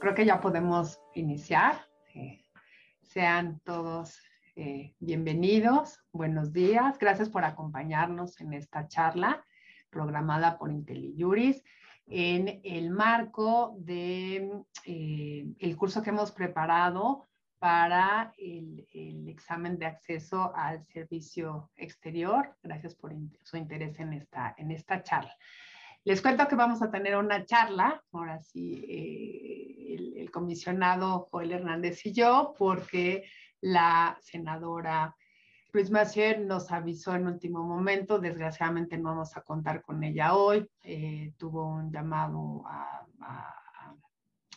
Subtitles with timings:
[0.00, 1.86] creo que ya podemos iniciar.
[2.14, 2.42] Eh,
[3.02, 4.18] sean todos
[4.56, 6.98] eh, bienvenidos, buenos días.
[6.98, 9.44] Gracias por acompañarnos en esta charla
[9.90, 11.62] programada por IntelliJuris
[12.06, 14.50] en el marco de
[14.86, 18.86] eh, curso que hemos preparado para el,
[19.28, 22.56] examen de acceso al servicio exterior.
[22.62, 25.36] Gracias por su interés en esta, en esta charla.
[26.04, 28.82] Les cuento que vamos a tener una charla, ahora sí,
[30.30, 33.24] comisionado Joel Hernández y yo, porque
[33.60, 35.14] la senadora
[35.72, 40.68] Ruiz Macier nos avisó en último momento, desgraciadamente no vamos a contar con ella hoy,
[40.82, 42.64] eh, tuvo un llamado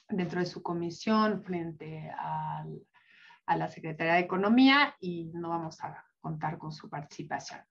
[0.10, 2.82] dentro de su comisión frente al,
[3.46, 7.62] a la Secretaría de Economía y no vamos a contar con su participación.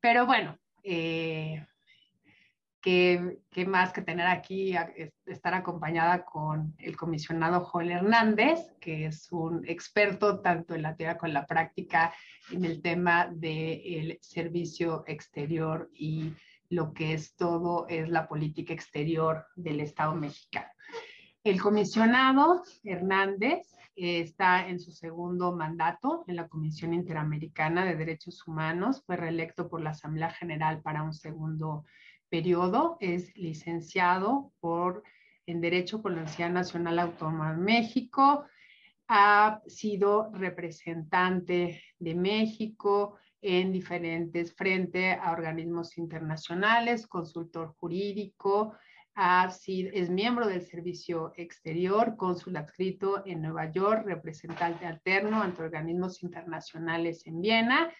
[0.00, 1.64] Pero bueno, eh,
[2.82, 4.74] que, que, más que tener aquí,
[5.24, 11.16] estar acompañada con el comisionado Joel Hernández, que es un experto tanto en la teoría
[11.16, 12.12] como en la práctica
[12.50, 16.34] en el tema del servicio exterior y
[16.68, 20.68] lo que es todo es la política exterior del Estado mexicano.
[21.44, 29.02] El comisionado Hernández está en su segundo mandato en la Comisión Interamericana de Derechos Humanos,
[29.04, 31.84] fue reelecto por la Asamblea General para un segundo
[32.32, 35.02] periodo, es licenciado por,
[35.44, 38.46] en Derecho por la Universidad Nacional Autónoma de México,
[39.06, 48.78] ha sido representante de México en diferentes frente a organismos internacionales, consultor jurídico,
[49.14, 55.64] ha sido, es miembro del Servicio Exterior, cónsul adscrito en Nueva York, representante alterno ante
[55.64, 57.92] organismos internacionales en Viena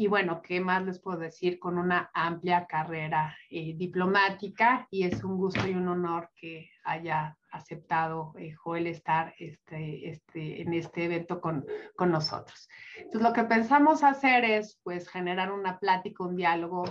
[0.00, 1.58] y bueno, ¿qué más les puedo decir?
[1.58, 7.36] Con una amplia carrera eh, diplomática y es un gusto y un honor que haya
[7.50, 11.66] aceptado eh, Joel estar este, este, en este evento con,
[11.96, 12.68] con nosotros.
[12.96, 16.84] Entonces, lo que pensamos hacer es pues generar una plática, un diálogo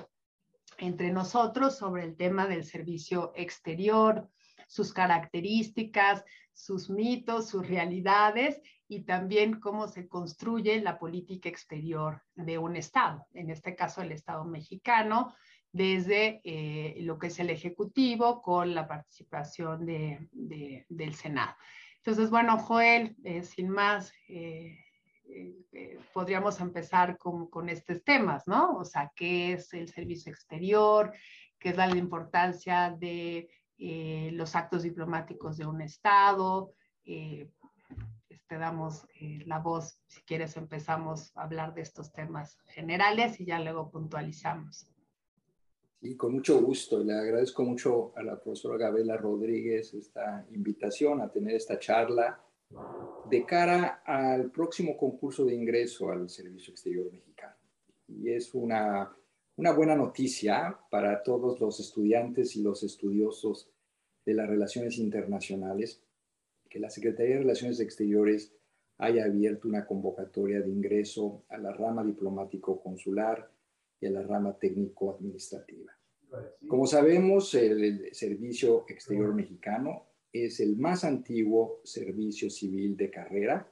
[0.78, 4.28] entre nosotros sobre el tema del servicio exterior,
[4.68, 6.24] sus características,
[6.54, 13.26] sus mitos, sus realidades y también cómo se construye la política exterior de un Estado,
[13.34, 15.34] en este caso el Estado mexicano,
[15.72, 21.56] desde eh, lo que es el Ejecutivo con la participación de, de, del Senado.
[21.98, 24.78] Entonces, bueno, Joel, eh, sin más, eh,
[26.14, 28.78] podríamos empezar con, con, estos temas, ¿no?
[28.78, 31.14] O sea, ¿qué es el servicio exterior?
[31.60, 36.74] ¿Qué es la importancia de los actos diplomáticos de un Estado?
[38.48, 40.02] te damos eh, la voz.
[40.08, 44.88] Si quieres, empezamos a hablar de estos temas generales y ya luego puntualizamos.
[46.02, 47.04] Sí, con mucho gusto.
[47.04, 52.40] Le agradezco mucho a la profesora Gabriela Rodríguez esta invitación a tener esta charla
[53.30, 57.56] de cara al próximo concurso de ingreso al Servicio Exterior Mexicano.
[58.08, 59.12] Y es una,
[59.58, 63.70] una buena noticia para todos los estudiantes y los estudiosos
[64.24, 66.04] de las relaciones internacionales
[66.70, 68.54] que la Secretaría de Relaciones Exteriores
[69.00, 73.50] haya abierto una convocatoria de ingreso a la rama diplomático-consular
[74.00, 75.92] y a la rama técnico-administrativa.
[76.68, 83.72] Como sabemos, el Servicio Exterior Mexicano es el más antiguo servicio civil de carrera.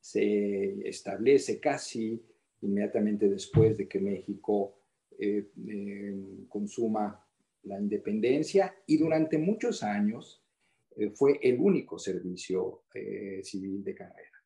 [0.00, 2.24] Se establece casi
[2.62, 4.79] inmediatamente después de que México
[5.20, 7.22] eh, eh, consuma
[7.64, 10.42] la independencia y durante muchos años
[10.96, 14.42] eh, fue el único servicio eh, civil de carrera.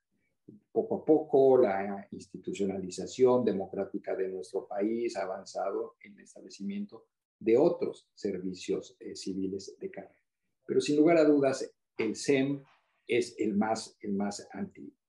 [0.72, 7.06] Poco a poco la institucionalización democrática de nuestro país ha avanzado en el establecimiento
[7.38, 10.20] de otros servicios civiles de carrera.
[10.66, 12.64] Pero sin lugar a dudas, el SEM
[13.06, 15.03] es el más, el más antiguo.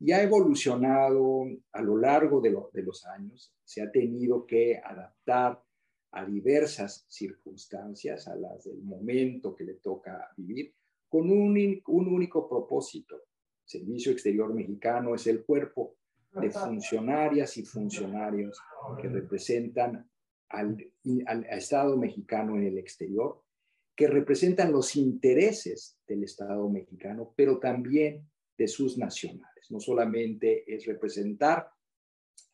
[0.00, 4.78] Y ha evolucionado a lo largo de, lo, de los años, se ha tenido que
[4.78, 5.62] adaptar
[6.12, 10.74] a diversas circunstancias, a las del momento que le toca vivir,
[11.08, 13.16] con un, un único propósito.
[13.64, 15.96] Servicio Exterior Mexicano es el cuerpo
[16.32, 18.58] de funcionarias y funcionarios
[19.00, 20.08] que representan
[20.48, 20.76] al,
[21.26, 23.42] al, Estado mexicano en el exterior,
[23.94, 29.70] que representan los intereses del Estado mexicano, pero también de sus nacionales.
[29.70, 31.70] No solamente es representar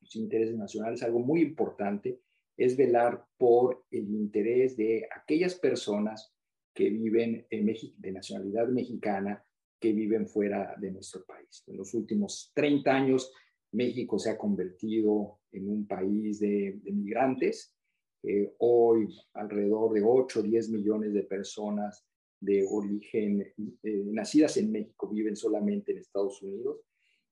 [0.01, 2.21] los intereses nacionales, algo muy importante
[2.57, 6.33] es velar por el interés de aquellas personas
[6.75, 9.45] que viven en México, de nacionalidad mexicana,
[9.81, 11.65] que viven fuera de nuestro país.
[11.67, 13.33] En los últimos 30 años,
[13.73, 17.75] México se ha convertido en un país de, de migrantes.
[18.23, 22.07] Eh, hoy, alrededor de 8 o 10 millones de personas
[22.45, 23.41] de origen,
[23.83, 26.81] eh, nacidas en México, viven solamente en Estados Unidos.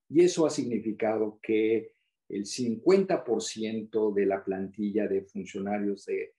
[0.08, 1.92] Y eso ha significado que
[2.28, 6.34] el 50% de la plantilla de funcionarios de,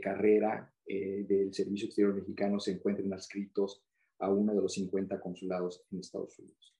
[0.00, 3.84] carrera eh, del Servicio Exterior Mexicano se encuentren adscritos
[4.18, 6.74] a uno de los 50 consulados en Estados Unidos.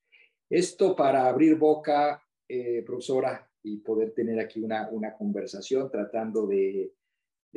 [0.51, 6.93] Esto para abrir boca, eh, profesora, y poder tener aquí una, una conversación tratando de,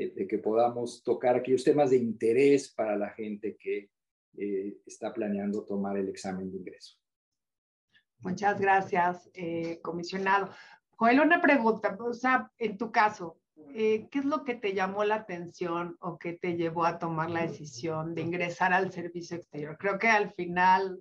[0.07, 3.89] de, que podamos tocar aquellos temas de interés para la gente que
[4.37, 6.97] eh, está planeando tomar el examen de ingreso.
[8.19, 10.49] Muchas gracias, eh, comisionado.
[10.91, 13.39] Joel, una pregunta, o sea, en tu caso,
[13.73, 17.29] eh, ¿qué es lo que te llamó la atención o que te llevó a tomar
[17.29, 19.77] la decisión de ingresar al servicio exterior?
[19.77, 20.99] Creo que al final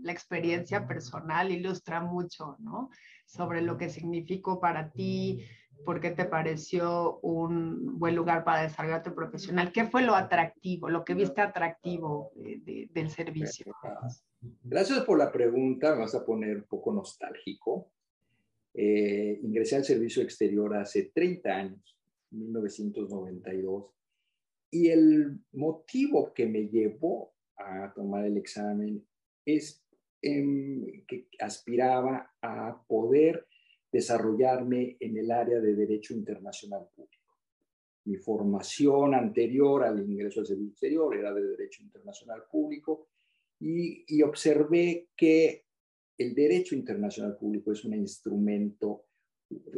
[0.00, 2.90] la experiencia personal ilustra mucho, ¿no?
[3.26, 5.44] Sobre lo que significó para ti,
[5.84, 9.72] por qué te pareció un buen lugar para desarrollarte profesional.
[9.72, 13.74] ¿Qué fue lo atractivo, lo que viste atractivo del servicio?
[14.62, 17.92] Gracias por la pregunta, me vas a poner un poco nostálgico.
[18.72, 21.98] Eh, ingresé al servicio exterior hace 30 años,
[22.30, 23.86] 1992,
[24.70, 29.06] y el motivo que me llevó a tomar el examen
[29.44, 29.84] es
[30.20, 33.46] que aspiraba a poder
[33.94, 37.38] desarrollarme en el área de Derecho Internacional Público.
[38.06, 43.06] Mi formación anterior al ingreso al servicio exterior era de Derecho Internacional Público
[43.60, 45.66] y, y observé que
[46.18, 49.06] el Derecho Internacional Público es un instrumento,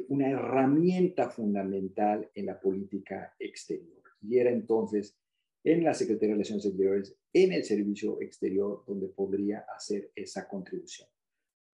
[0.08, 4.02] una herramienta fundamental en la política exterior.
[4.22, 5.14] Y era entonces
[5.62, 11.06] en la Secretaría de Relaciones Exteriores, en el Servicio Exterior, donde podría hacer esa contribución.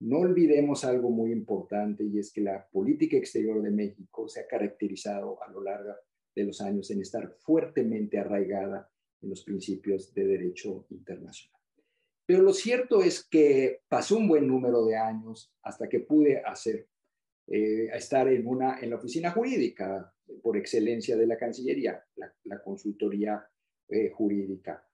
[0.03, 4.49] No olvidemos algo muy importante y es que la política exterior de México se ha
[4.49, 5.93] caracterizado a lo largo
[6.35, 8.91] de los años en estar fuertemente arraigada
[9.21, 11.61] en los principios de derecho internacional.
[12.27, 16.89] Pero lo cierto es que pasó un buen número de años hasta que pude hacer,
[17.47, 20.13] eh, estar en, una, en la oficina jurídica
[20.43, 23.41] por excelencia de la Cancillería, la, consultoría
[23.89, 24.85] eh, jurídica.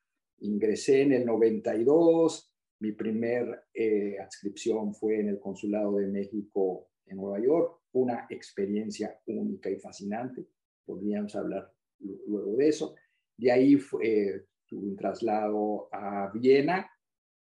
[0.40, 7.16] Ingresé en el 92, mi primer eh, adscripción fue en el Consulado de México en
[7.16, 10.46] Nueva York, una experiencia única y fascinante.
[10.84, 12.94] Podríamos hablar luego de eso.
[13.36, 16.88] De ahí fue, tuve un traslado a Viena,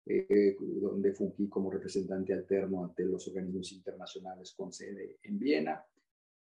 [0.05, 5.83] eh, donde fungí como representante alterno ante los organismos internacionales con sede en Viena.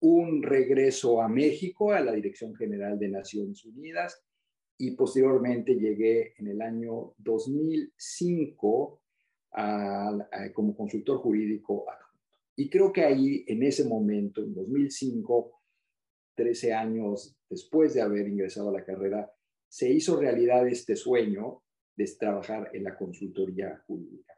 [0.01, 4.26] Un regreso a México, a la Dirección General de Naciones Unidas,
[4.79, 9.01] y posteriormente llegué en el año 2005
[10.53, 12.07] como consultor jurídico adjunto.
[12.57, 15.53] Y creo que ahí, en ese momento, en 2005,
[16.35, 19.31] 13 años después de haber ingresado a la carrera,
[19.69, 21.63] se hizo realidad este sueño
[21.97, 24.35] de trabajar en la consultoría jurídica.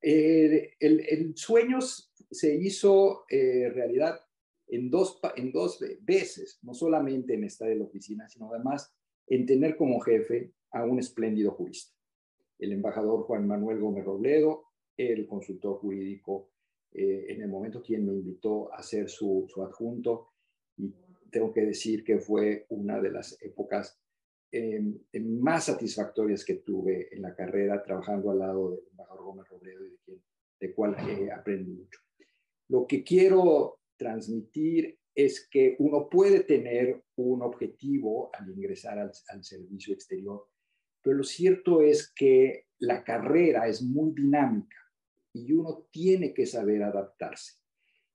[0.00, 4.20] el, el, sueño se hizo eh, realidad
[4.68, 8.95] en dos, en dos veces, no solamente en estar en la oficina, sino además
[9.26, 11.94] en tener como jefe a un espléndido jurista,
[12.58, 14.64] el embajador Juan Manuel Gómez Robledo,
[14.96, 16.50] el consultor jurídico
[16.92, 20.28] eh, en el momento quien me invitó a ser su, adjunto
[20.78, 20.94] y
[21.30, 24.00] tengo que decir que fue una de las épocas
[24.50, 29.48] em, em, más satisfactorias que tuve en la carrera trabajando al lado del embajador Gómez
[29.48, 30.22] Robledo y de, quien,
[30.58, 32.00] de cual eh, aprendí mucho.
[32.68, 39.94] Lo que quiero transmitir es que uno puede tener un objetivo al ingresar al, servicio
[39.94, 40.46] exterior,
[41.02, 44.76] pero lo cierto es que la carrera es muy dinámica
[45.32, 47.54] y uno tiene que saber adaptarse.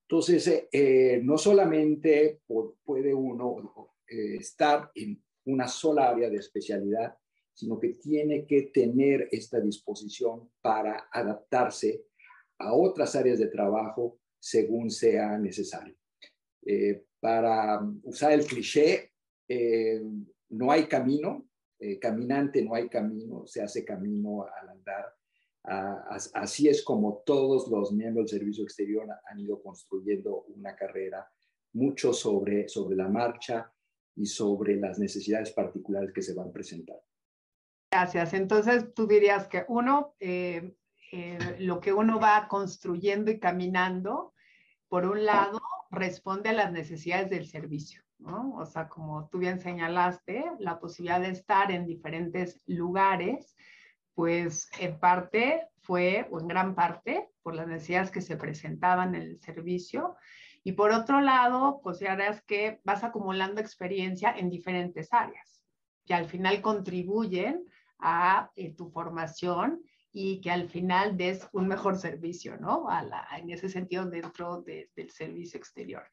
[0.04, 2.42] Entonces, eh, no solamente
[2.84, 7.18] puede uno eh, estar en una sola área de especialidad,
[7.52, 12.06] sino que tiene que tener esta disposición para adaptarse
[12.60, 15.96] a otras áreas de trabajo según sea necesario.
[16.66, 19.14] Eh, para usar el cliché,
[19.48, 20.02] eh,
[20.50, 21.48] no hay camino,
[21.80, 25.06] eh, caminante no hay camino, se hace camino al andar.
[25.64, 31.30] Ah, así es como todos los miembros del Servicio Exterior han ido construyendo una carrera,
[31.74, 33.72] mucho sobre, sobre la marcha
[34.16, 37.04] y sobre las necesidades particulares que se van presentando.
[37.92, 38.34] Gracias.
[38.34, 40.16] Entonces, tú dirías que uno,
[41.60, 44.34] lo que uno va construyendo y caminando,
[44.90, 45.62] por un lado,
[45.92, 48.56] responde a las necesidades del servicio, ¿no?
[48.56, 53.56] O sea, como tú bien señalaste, la posibilidad de estar en diferentes lugares,
[54.16, 59.22] pues en parte fue, o en gran parte, por las necesidades que se presentaban en
[59.22, 60.16] el servicio.
[60.64, 62.18] Y por otro lado, pues ya
[62.48, 65.64] que vas acumulando experiencia en diferentes áreas,
[66.06, 67.66] que al final contribuyen
[68.00, 72.88] a eh, tu formación y que al final des un mejor servicio, ¿no?
[73.38, 76.04] en ese sentido, dentro del servicio exterior.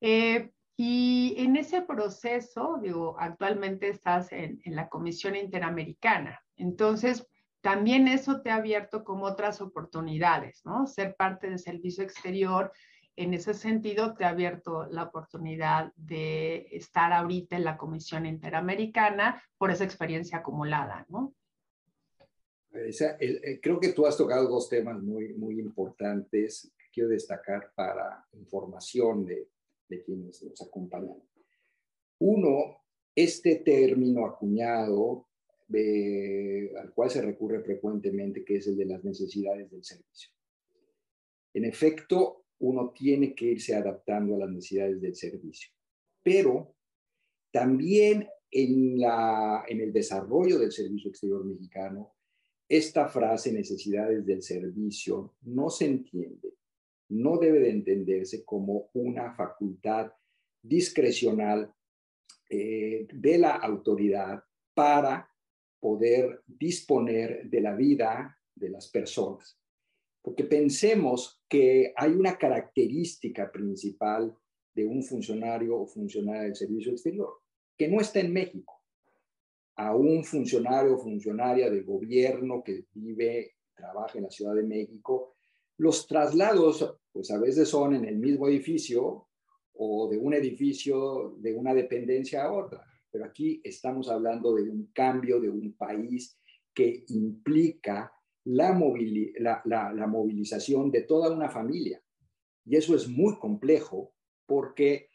[0.00, 6.40] Eh, y en ese proceso, digo, actualmente estás en, en, la Comisión Interamericana.
[6.56, 7.26] Entonces,
[7.60, 10.86] también eso te ha abierto como otras oportunidades, ¿no?
[10.86, 12.72] Ser parte del servicio exterior,
[13.18, 19.42] en ese sentido, te ha abierto la oportunidad de estar ahorita en la Comisión Interamericana
[19.56, 21.34] por esa experiencia acumulada, ¿no?
[23.60, 29.24] Creo que tú has tocado dos temas muy, muy importantes que quiero destacar para información
[29.24, 29.48] de,
[29.88, 31.22] de quienes nos acompañan.
[32.20, 35.28] Uno, este término acuñado
[35.70, 40.30] al cual se recurre frecuentemente, que es el de las necesidades del servicio.
[41.52, 45.70] En efecto, uno tiene que irse adaptando a las necesidades del servicio,
[46.22, 46.74] pero
[47.52, 52.14] también en, la, en el desarrollo del servicio exterior mexicano,
[52.68, 56.58] esta frase necesidades del servicio no se entiende
[57.08, 60.12] no debe de entenderse como una facultad
[60.62, 61.72] discrecional
[62.50, 64.42] eh, de la autoridad
[64.74, 65.30] para
[65.80, 69.58] poder disponer de la vida de las personas.
[70.22, 74.36] Porque pensemos que hay una característica principal
[74.74, 77.32] de un funcionario o funcionaria del servicio exterior,
[77.76, 78.77] que no está en México.
[79.78, 85.36] A un funcionario o funcionaria del gobierno que vive, trabaja en la Ciudad de México,
[85.78, 89.28] los traslados, pues a veces son en el mismo edificio
[89.74, 94.90] o de un edificio de una dependencia a otra, pero aquí estamos hablando de un
[94.92, 96.38] cambio de un país
[96.74, 98.12] que implica
[98.44, 102.02] la, movilización de toda una familia.
[102.64, 104.12] Y eso es muy complejo
[104.46, 105.08] porque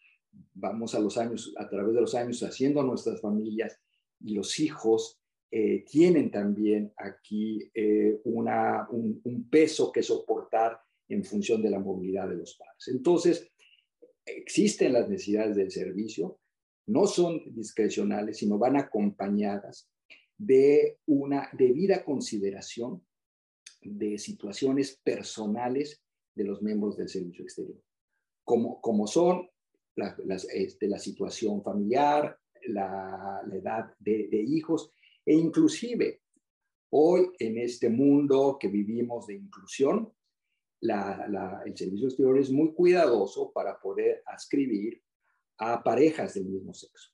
[0.54, 3.80] vamos a los años, a través de los años, haciendo nuestras familias
[4.24, 5.20] y los hijos
[5.52, 12.28] eh, tienen también aquí eh, una, un, peso que soportar en función de la movilidad
[12.28, 12.88] de los padres.
[12.88, 13.52] Entonces,
[14.26, 16.40] existen las necesidades del servicio,
[16.88, 19.90] no son discrecionales, sino van acompañadas
[20.38, 23.06] de una debida consideración
[23.82, 26.02] de situaciones personales
[26.36, 27.80] de los miembros del servicio exterior,
[28.44, 29.48] como, como son
[29.96, 30.18] la,
[30.52, 34.92] este, la situación familiar, la, edad de, hijos
[35.26, 36.22] e inclusive,
[36.90, 40.12] hoy en este mundo que vivimos de inclusión,
[40.82, 45.02] el servicio exterior es muy cuidadoso para poder ascribir
[45.58, 47.12] a parejas del mismo sexo.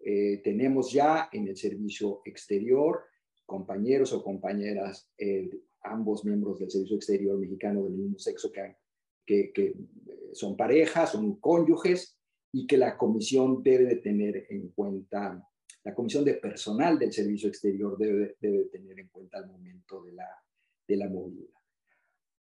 [0.00, 3.04] Eh, tenemos ya en el servicio exterior
[3.46, 5.50] compañeros o compañeras, eh,
[5.82, 9.74] ambos miembros del servicio exterior mexicano del mismo sexo que, que,
[10.32, 12.18] son parejas, son cónyuges
[12.54, 15.44] y que la comisión debe de tener en cuenta
[15.82, 18.36] la Comisión de Personal del Servicio Exterior debe,
[18.72, 20.28] tener en cuenta al momento de la,
[20.86, 21.60] de la movilidad.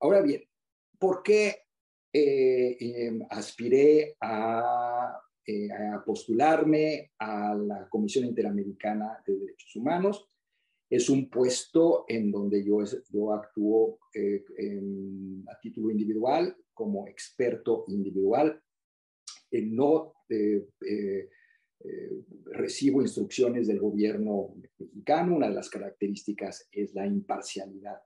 [0.01, 0.43] Ahora bien,
[0.99, 1.63] ¿por qué
[2.13, 10.29] eh, em, aspiré a, eh, a, postularme a la Comisión Interamericana de Derechos Humanos?
[10.91, 14.45] Es un puesto en donde yo, yo actúo eh,
[15.49, 18.61] a título individual, como experto individual.
[19.53, 20.69] No eh,
[22.45, 25.37] recibo instrucciones del gobierno mexicano.
[25.37, 28.01] Una de las características es la imparcialidad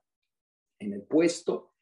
[0.79, 1.73] en el puesto.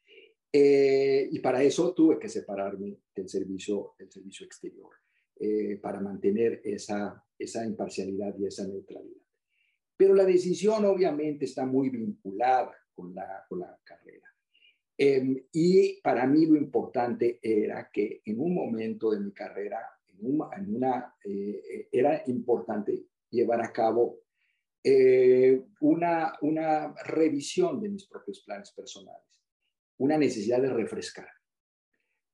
[0.52, 4.90] Eh, y para eso tuve que separarme del servicio, del servicio exterior,
[5.36, 9.22] eh, para mantener esa, esa imparcialidad y esa neutralidad.
[9.96, 14.33] Pero la decisión obviamente está muy vinculada con la, con la carrera.
[14.96, 19.80] Em, y para mí lo importante era que en un momento de mi carrera
[20.18, 24.20] en una, eh, era importante llevar a cabo
[24.82, 29.42] eh, una, una revisión de mis propios planes personales,
[29.98, 31.28] una necesidad de refrescar,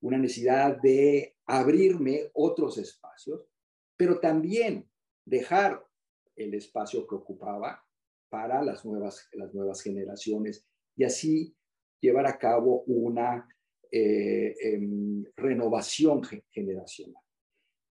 [0.01, 3.47] una necesidad de abrirme otros espacios,
[3.97, 4.89] pero también
[5.25, 5.83] dejar
[6.35, 7.83] el espacio que ocupaba
[8.29, 10.65] para las nuevas, las nuevas generaciones
[10.95, 11.55] y así
[12.01, 13.47] llevar a cabo una
[13.91, 17.21] eh, em, renovación generacional.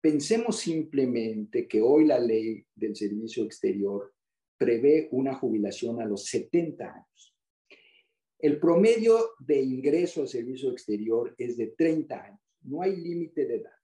[0.01, 4.13] Pensemos simplemente que hoy la ley del servicio exterior
[4.57, 7.35] prevé una jubilación a los 70 años.
[8.39, 12.39] El promedio de ingreso al servicio exterior es de 30 años.
[12.61, 13.77] No hay límite de edad,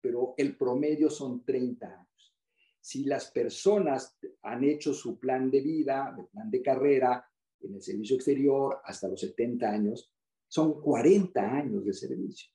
[0.00, 2.34] pero el promedio son 30 años.
[2.80, 7.30] Si las personas han hecho su plan de vida, el plan de carrera
[7.62, 10.12] en el servicio exterior hasta los 70 años,
[10.48, 12.50] son 40 años de servicio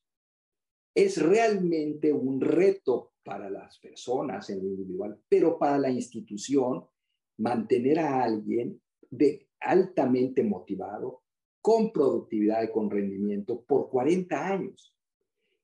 [0.96, 6.86] es realmente un reto para las personas en lo individual, pero para la institución
[7.38, 11.24] mantener a alguien de altamente motivado,
[11.62, 14.96] con productividad y con rendimiento por 40 años.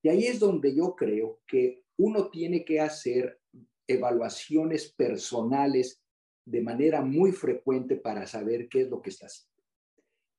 [0.04, 3.40] Y ahí es donde yo creo que uno tiene que hacer
[3.88, 6.01] evaluaciones personales
[6.46, 9.52] de manera muy frecuente para saber qué es lo que está haciendo.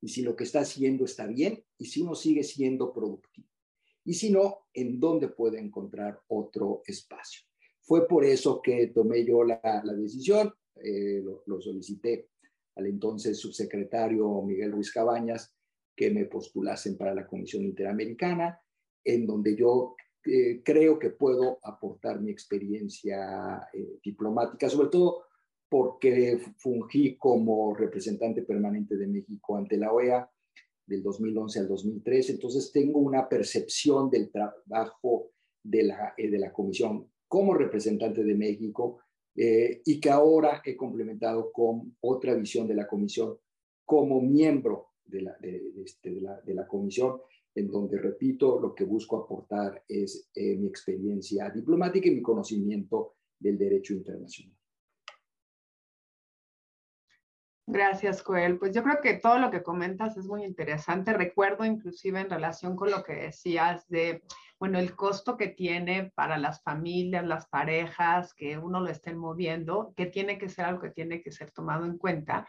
[0.00, 3.48] Y si lo que está haciendo está bien y si uno sigue siendo productivo.
[4.04, 7.42] Y si no, en dónde puede encontrar otro espacio.
[7.80, 12.28] Fue por eso que tomé yo la, decisión, eh, lo solicité
[12.74, 15.54] al entonces subsecretario Miguel Ruiz Cabañas
[15.94, 18.60] que me postulasen para la Comisión Interamericana,
[19.04, 19.94] en donde yo
[20.24, 25.24] eh, creo que puedo aportar mi experiencia eh, diplomática, sobre todo
[25.72, 30.30] porque fungí como representante permanente de México ante la OEA
[30.86, 35.30] del 2011 al 2013, entonces tengo una percepción del trabajo
[35.62, 38.98] de la, eh, de la Comisión como representante de México
[39.34, 43.38] y que ahora he complementado con otra visión de la Comisión
[43.86, 45.38] como miembro de la,
[45.82, 47.18] este, de, la, de la comisión
[47.54, 53.14] en donde, repito, lo que busco aportar es eh, mi experiencia diplomática y mi conocimiento
[53.38, 54.61] del derecho internacional.
[57.66, 58.58] Gracias, Coel.
[58.58, 61.12] Pues yo creo que todo lo que comentas es muy interesante.
[61.12, 64.24] Recuerdo inclusive en relación con lo que decías de,
[64.58, 69.94] bueno, el costo que tiene para las familias, las parejas, que uno lo estén moviendo,
[69.96, 72.48] que tiene que ser algo que tiene que ser tomado en cuenta.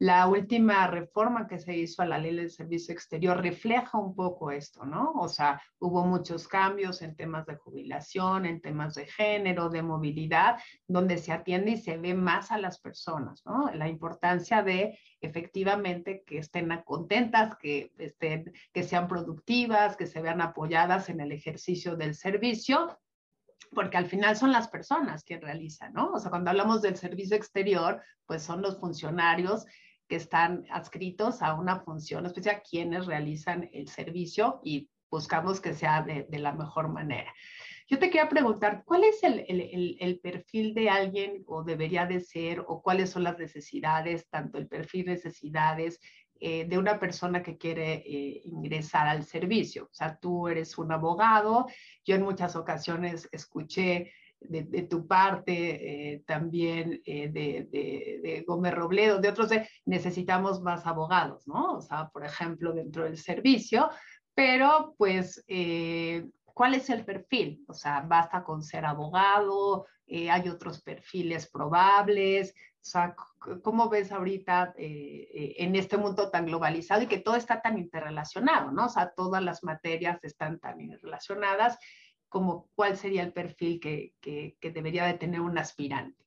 [0.00, 4.50] La última reforma que se hizo a la ley del servicio exterior refleja un poco
[4.50, 5.12] esto, ¿no?
[5.12, 10.56] O sea, hubo muchos cambios en temas de jubilación, en temas de género, de movilidad,
[10.88, 13.70] donde se atiende y se ve más a las personas, ¿no?
[13.74, 20.40] La importancia de efectivamente que estén contentas, que, estén, que sean productivas, que se vean
[20.40, 22.98] apoyadas en el ejercicio del servicio
[23.72, 26.10] porque al final son las personas que realizan, ¿no?
[26.12, 29.64] O sea, cuando hablamos del servicio exterior, pues son los funcionarios
[30.10, 36.02] que están adscritos a una función especial, quienes realizan el servicio y buscamos que sea
[36.02, 37.32] de, la mejor manera.
[37.86, 42.82] Yo te quería preguntar, ¿cuál es el, perfil de alguien o debería de ser o
[42.82, 46.00] cuáles son las necesidades, tanto el perfil necesidades
[46.40, 49.84] eh, de una persona que quiere eh, ingresar al servicio?
[49.84, 51.68] O sea, tú eres un abogado,
[52.04, 57.68] yo en muchas ocasiones escuché de, tu parte, eh, también eh, de,
[58.22, 59.50] de, Gómez Robledo, de otros,
[59.84, 61.74] necesitamos más abogados, ¿no?
[61.74, 63.90] O sea, por ejemplo, dentro del servicio,
[64.34, 67.64] pero pues, eh, ¿cuál es el perfil?
[67.68, 73.14] O sea, basta con ser abogado, hay otros perfiles probables, o sea,
[73.62, 78.86] ¿cómo ves ahorita en este mundo tan globalizado y que todo está tan interrelacionado, ¿no?
[78.86, 81.78] O sea, todas las materias están tan interrelacionadas
[82.30, 86.24] como cuál sería el perfil que, que, debería de tener un aspirante.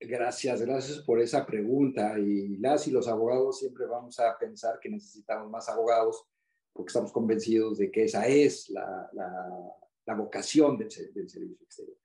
[0.00, 2.18] Gracias, gracias por esa pregunta.
[2.18, 6.26] Y las y los abogados siempre vamos a pensar que necesitamos más abogados
[6.72, 11.96] porque estamos convencidos de que esa es la, la, vocación del, del, servicio exterior.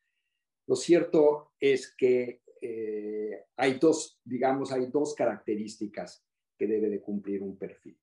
[0.67, 6.23] Lo cierto es que eh, hay dos, digamos, hay dos características
[6.55, 7.99] que debe de cumplir un perfil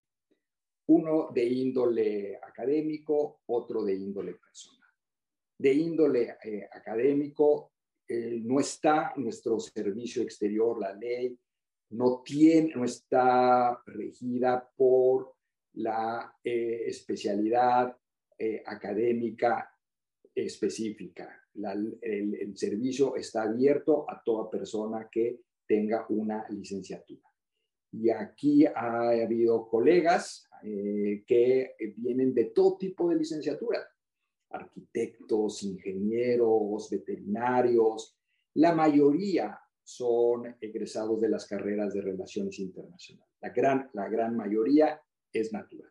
[0.89, 4.89] uno de índole académico, otro de índole personal.
[5.59, 7.73] De índole eh, académico,
[8.09, 11.37] eh, no está nuestro servicio exterior, la ley,
[11.91, 15.35] no, tiene, no está regida por
[15.75, 17.97] la eh, especialidad
[18.67, 19.73] académica
[20.35, 21.43] específica.
[21.55, 27.26] el, el servicio está abierto a toda persona que tenga una licenciatura.
[27.99, 33.87] Y aquí ha habido colegas eh, que vienen de todo tipo de licenciatura,
[34.51, 38.19] arquitectos, ingenieros, veterinarios.
[38.55, 43.33] La mayoría son egresados de las carreras de relaciones internacionales.
[43.41, 45.01] La gran, la gran mayoría
[45.33, 45.91] es natural.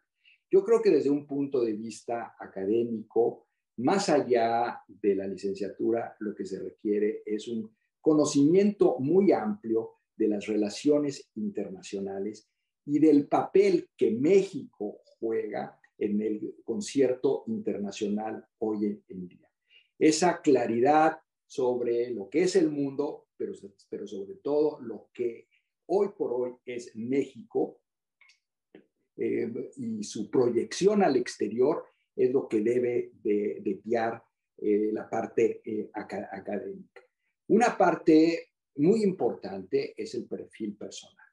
[0.52, 6.36] Yo creo que desde un punto de vista académico, más allá de la licenciatura, lo
[6.36, 12.48] que se requiere es un conocimiento muy amplio de las relaciones internacionales
[12.86, 19.50] y del papel que México juega en el concierto internacional hoy en día.
[19.98, 23.54] Esa claridad sobre lo que es el mundo, pero,
[23.90, 25.48] pero sobre todo lo que
[25.88, 27.80] hoy por hoy es México
[29.18, 34.24] eh, y su proyección al exterior es lo que debe de, guiar
[34.58, 37.02] eh, la parte eh, académica.
[37.48, 41.26] Una parte muy importante es el perfil personal.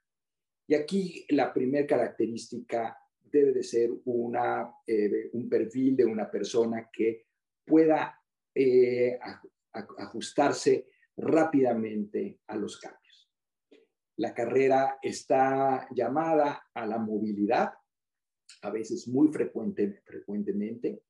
[0.66, 6.88] Y aquí la primera característica debe de ser una, eh, un perfil de una persona
[6.92, 7.26] que
[7.64, 8.20] pueda
[8.55, 9.18] eh,
[9.72, 13.31] ajustarse rápidamente a los cambios.
[14.16, 17.72] La carrera está llamada a la movilidad,
[18.62, 21.02] a veces muy frecuente, frecuentemente,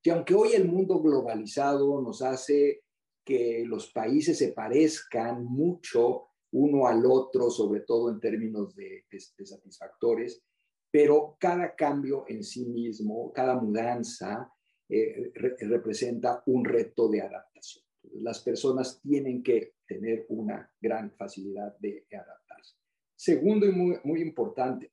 [0.00, 2.83] que aunque hoy el mundo globalizado nos hace
[3.24, 9.04] que los países se parezcan mucho uno al otro, sobre todo en términos de,
[9.44, 10.42] satisfactores,
[10.90, 14.52] pero cada cambio en sí mismo, cada mudanza,
[14.88, 17.84] eh, representa un reto de adaptación.
[18.20, 22.76] Las personas tienen que tener una gran facilidad de adaptarse.
[23.16, 24.92] Segundo y muy, muy importante,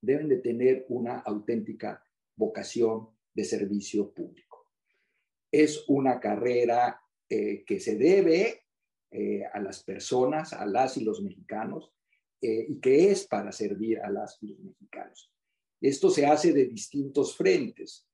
[0.00, 2.04] deben de tener una auténtica
[2.36, 4.66] vocación de servicio público.
[5.50, 8.62] Es una carrera eh, que se debe
[9.10, 11.92] eh, a las personas, a las y los mexicanos,
[12.40, 15.32] eh, y que es para servir a las y los mexicanos.
[15.80, 18.06] Esto se hace de distintos frentes,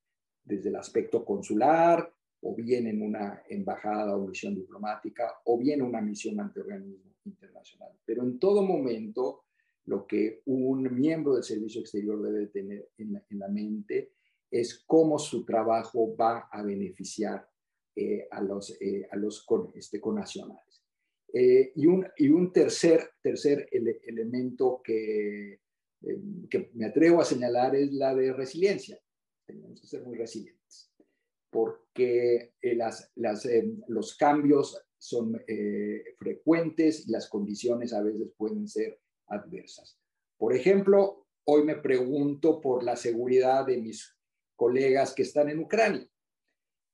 [0.45, 6.01] desde el aspecto consular, o bien en una embajada o misión diplomática, o bien una
[6.01, 7.93] misión ante organismo internacional.
[8.05, 9.45] Pero en todo momento,
[9.85, 14.13] lo que un miembro del servicio exterior debe tener en la mente
[14.51, 17.49] es cómo su trabajo va a beneficiar
[17.95, 20.83] eh, a los, eh, a los con, este, connacionales.
[21.33, 25.61] Eh, y, un, y un tercer, tercer elemento que,
[26.51, 28.99] que me atrevo a señalar es la de resiliencia.
[29.47, 30.91] Tenemos que ser muy resilientes,
[31.51, 33.49] porque las, las,
[33.89, 35.43] los cambios son
[36.19, 39.99] frecuentes y las condiciones a veces pueden ser adversas.
[40.39, 44.17] Por ejemplo, hoy me pregunto por la seguridad de mis
[44.57, 46.09] colegas que están en Ucrania.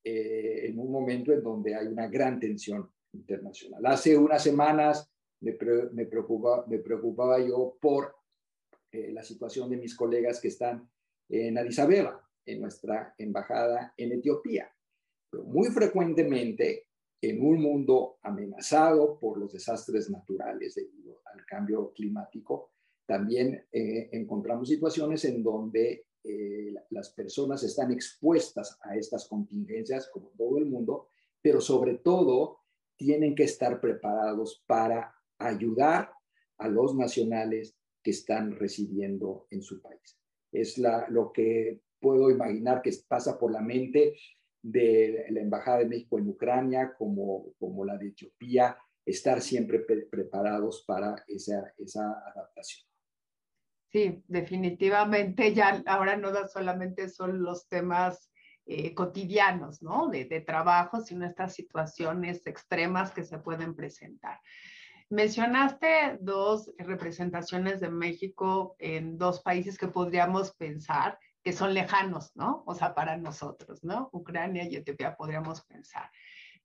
[0.05, 3.85] Eh, en un momento en donde hay una gran tensión internacional.
[3.87, 5.57] Hace unas semanas me,
[5.93, 8.15] me, preocupa, me preocupaba yo por
[8.91, 10.89] eh, la situación de mis colegas que están
[11.29, 14.71] en Addis Abeba, en nuestra embajada en Etiopía.
[15.45, 16.87] Muy frecuentemente,
[17.21, 22.71] en un mundo amenazado por los desastres naturales debido al cambio climático,
[23.07, 30.31] también eh, encontramos situaciones en donde eh, las personas están expuestas a estas contingencias, como
[30.37, 31.09] todo el mundo,
[31.41, 32.61] pero sobre todo
[32.97, 36.13] tienen que estar preparados para ayudar
[36.59, 40.19] a los nacionales que están residiendo en su país.
[40.53, 44.17] Es lo que puedo imaginar que pasa por la mente
[44.63, 50.85] de la Embajada de México en Ucrania, como, como la de Etiopía, estar siempre preparados
[50.87, 52.88] para esa, esa adaptación.
[53.91, 58.31] Sí, definitivamente ya ahora no solamente son los temas
[58.67, 60.09] eh, cotidianos, ¿no?
[60.09, 64.41] De, de, trabajo, sino estas situaciones extremas que se pueden presentar.
[65.09, 72.63] Mencionaste dos representaciones de México en dos países que podríamos pensar que son lejanos, ¿no?
[72.67, 74.11] O sea, para nosotros, ¿no?
[74.13, 76.11] Ucrania y Etiopía podríamos pensar.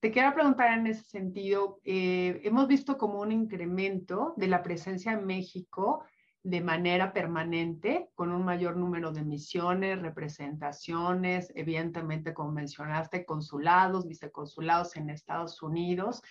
[0.01, 5.13] Te quiero preguntar en ese sentido, eh, hemos visto como un incremento de la presencia
[5.13, 6.03] en México
[6.43, 14.97] de manera permanente, con un mayor número de misiones, representaciones, evidentemente, como mencionaste, consulados, viceconsulados
[14.97, 16.21] en Estados Unidos.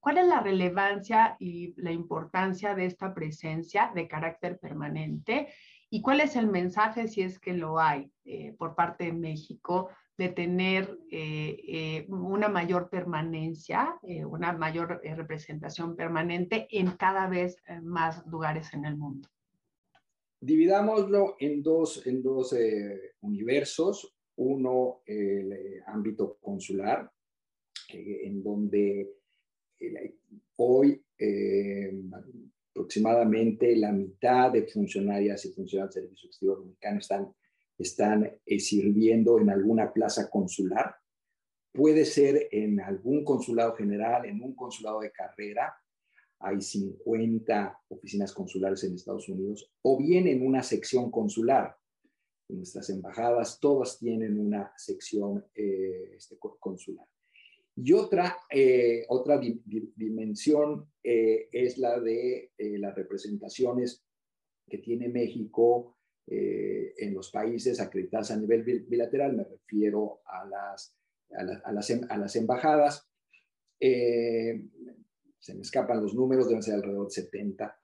[0.00, 5.48] ¿Cuál es la relevancia y la importancia de esta presencia de carácter permanente?
[5.90, 9.90] ¿Y cuál es el mensaje, si es que lo hay, eh, por parte de México,
[10.16, 18.26] de tener eh, eh, una mayor permanencia, una mayor representación permanente en cada vez más
[18.26, 19.28] lugares en el mundo?
[20.40, 24.14] Dividámoslo en dos, en dos eh, universos.
[24.36, 27.10] Uno, el eh, ámbito consular,
[27.92, 29.14] eh, en donde
[30.56, 31.04] hoy
[32.70, 37.34] aproximadamente la mitad de funcionarias y funcionarios del Servicio Exterior Dominicano están,
[37.76, 40.94] están sirviendo en alguna plaza consular.
[41.72, 45.74] Puede ser en algún consulado general, en un consulado de carrera,
[46.40, 51.76] hay 50 oficinas consulares en Estados Unidos, o bien en una sección consular.
[52.48, 57.06] Nuestras embajadas todas tienen una sección eh, este, consular.
[57.76, 64.02] Y otra, eh, otra dimensión eh, es la de las representaciones
[64.68, 65.96] que tiene México
[66.26, 69.34] en los países acreditados a nivel bilateral.
[69.36, 70.94] Me refiero a las,
[71.30, 73.08] a, las, a las, embajadas
[75.38, 77.78] se me escapan los números, deben ser alrededor de 70,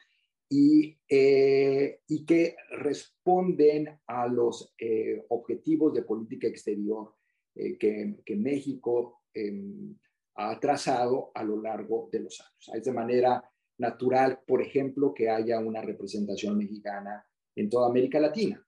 [0.48, 7.14] y, eh, y que responden a los eh, objetivos de política exterior
[7.54, 9.96] eh, que, que, México em,
[10.36, 12.70] ha trazado a lo largo de los años.
[12.74, 13.42] Es de manera
[13.78, 18.64] natural, por ejemplo, que haya una representación mexicana en toda América Latina.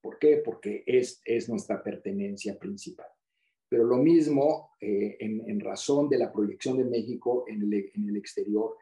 [0.00, 0.42] ¿Por qué?
[0.44, 3.06] Porque es, es nuestra pertenencia principal.
[3.72, 8.76] Pero lo mismo en, razón de la proyección de México en el, en exterior.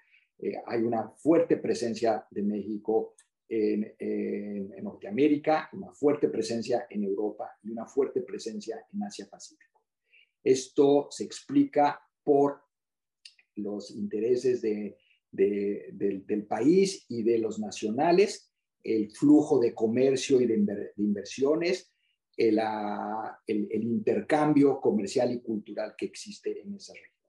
[0.67, 3.15] hay una fuerte presencia de México
[3.49, 9.81] en, en, Norteamérica, una fuerte presencia en Europa y una fuerte presencia en Asia-Pacífico.
[10.43, 12.61] Esto se explica por
[13.55, 14.99] los intereses de,
[15.31, 18.51] del, país y de los nacionales,
[18.83, 21.93] el flujo de comercio y de, inversiones,
[22.37, 22.59] el,
[23.47, 27.21] el, intercambio comercial y cultural que existe en esas regiones.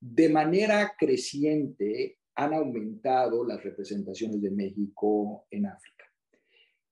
[0.00, 6.04] De manera creciente han aumentado las representaciones de México en África,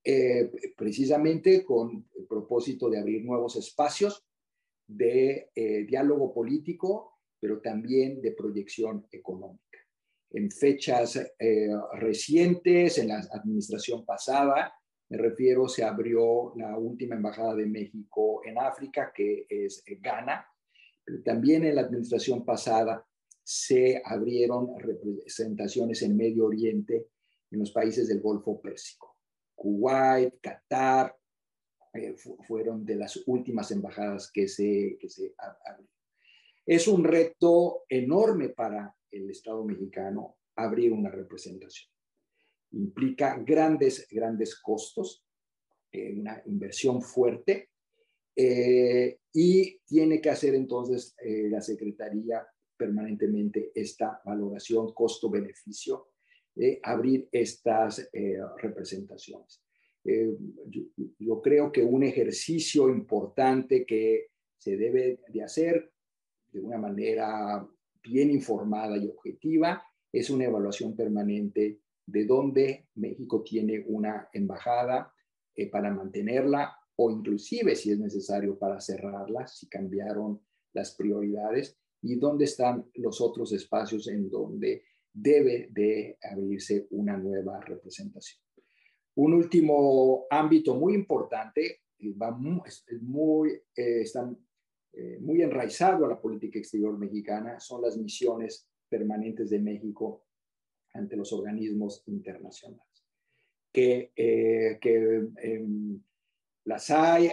[0.05, 4.25] eh, precisamente con el propósito de abrir nuevos espacios
[4.87, 9.79] de eh, diálogo político, pero también de proyección económica.
[10.31, 14.73] En fechas eh, recientes, en la administración pasada,
[15.12, 20.46] me refiero, se abrió la última embajada de México en África, que es Ghana,
[21.05, 23.07] pero también en la administración pasada
[23.44, 27.09] se abrieron representaciones en Medio Oriente,
[27.51, 29.18] en los países del Golfo Pérsico.
[29.55, 31.14] Kuwait, Qatar,
[31.92, 32.14] eh,
[32.48, 35.90] fueron de las últimas embajadas que se, que se abrieron.
[36.64, 41.92] Es un reto enorme para el Estado mexicano abrir una representación.
[42.73, 45.25] Implica grandes, grandes costos,
[45.91, 47.71] eh, una inversión fuerte,
[48.35, 56.09] eh, y tiene que hacer entonces la Secretaría permanentemente esta valoración costo-beneficio
[56.55, 58.11] de abrir estas
[58.59, 59.63] representaciones.
[60.05, 60.37] Eh,
[61.19, 65.93] yo, creo que un ejercicio importante que se debe de hacer
[66.51, 67.67] de una manera
[68.03, 69.83] bien informada y objetiva
[70.13, 71.81] es una evaluación permanente
[72.12, 75.12] de dónde México tiene una embajada
[75.55, 80.40] eh, para mantenerla o inclusive si es necesario para cerrarla, si cambiaron
[80.75, 87.61] las prioridades y dónde están los otros espacios en donde debe de abrirse una nueva
[87.61, 88.42] representación.
[89.14, 91.83] Un último ámbito muy importante,
[92.20, 92.61] va muy,
[93.01, 94.31] muy, eh, está
[94.92, 100.25] eh, muy enraizado a la política exterior mexicana, son las misiones permanentes de México
[100.95, 102.87] ante los organismos internacionales.
[103.73, 106.03] Que, eh, que em,
[106.65, 107.31] las hay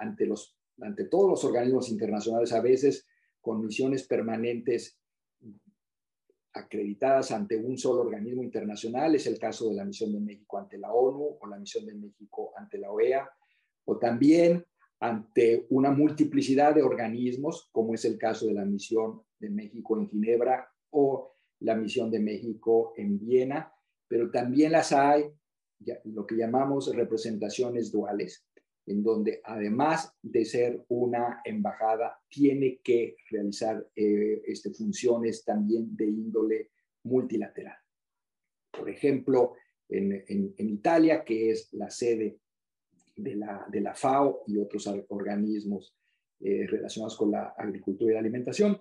[0.00, 3.06] ante, los, ante todos los organismos internacionales, a veces
[3.40, 4.98] con misiones permanentes
[6.52, 10.78] acreditadas ante un solo organismo internacional, es el caso de la misión de México ante
[10.78, 13.28] la ONU o la misión de México ante la OEA,
[13.84, 14.64] o también
[15.00, 20.08] ante una multiplicidad de organismos, como es el caso de la misión de México en
[20.08, 23.72] Ginebra o la misión de México en Viena,
[24.06, 25.24] pero también las hay,
[26.04, 28.44] lo que llamamos representaciones duales,
[28.86, 36.06] en donde además de ser una embajada, tiene que realizar eh, este, funciones también de
[36.06, 36.70] índole
[37.04, 37.76] multilateral.
[38.70, 39.54] Por ejemplo,
[39.88, 40.24] en,
[40.56, 42.38] en, Italia, que es la sede
[43.16, 45.94] de la, de la FAO y otros organismos
[46.40, 48.80] eh, relacionados con la agricultura y la alimentación,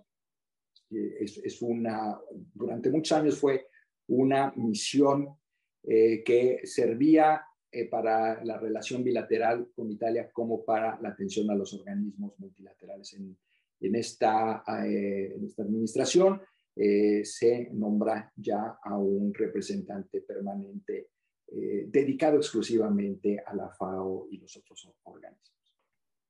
[0.90, 2.20] es, es, una,
[2.54, 3.68] durante muchos años fue
[4.08, 5.38] una misión
[5.84, 11.74] que servía eh, para la relación bilateral con Italia como para la atención a los
[11.74, 13.14] organismos multilaterales.
[13.16, 13.38] En,
[13.82, 16.42] en, esta, eh, en esta, administración
[16.74, 21.10] eh, se nombra ya a un representante permanente
[21.50, 25.57] dedicado exclusivamente a la FAO y los otros organismos.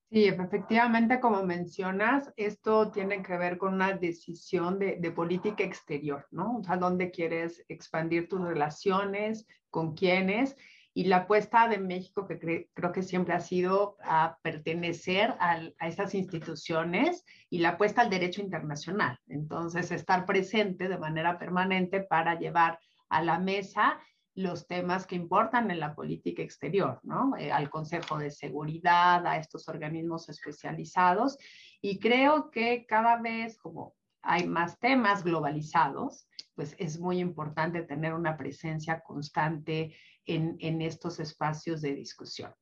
[0.09, 6.59] Sí, efectivamente, como mencionas, esto tiene que ver con una decisión de, política exterior, ¿no?
[6.59, 10.55] O sea, dónde quieres expandir tus relaciones, con quiénes,
[10.93, 16.15] y la apuesta de México, que creo que siempre ha sido a pertenecer a esas
[16.15, 19.19] instituciones y la apuesta al derecho internacional.
[19.27, 23.99] Entonces, estar presente de manera permanente para llevar a la mesa
[24.37, 27.35] los temas que importan en la política exterior, ¿no?
[27.37, 31.39] Eh, al Consejo de Seguridad, a estos organismos especializados.
[31.81, 38.13] Y creo que cada vez como hay más temas globalizados, pues es muy importante tener
[38.13, 39.95] una presencia constante
[40.27, 42.53] en, estos espacios de discusión.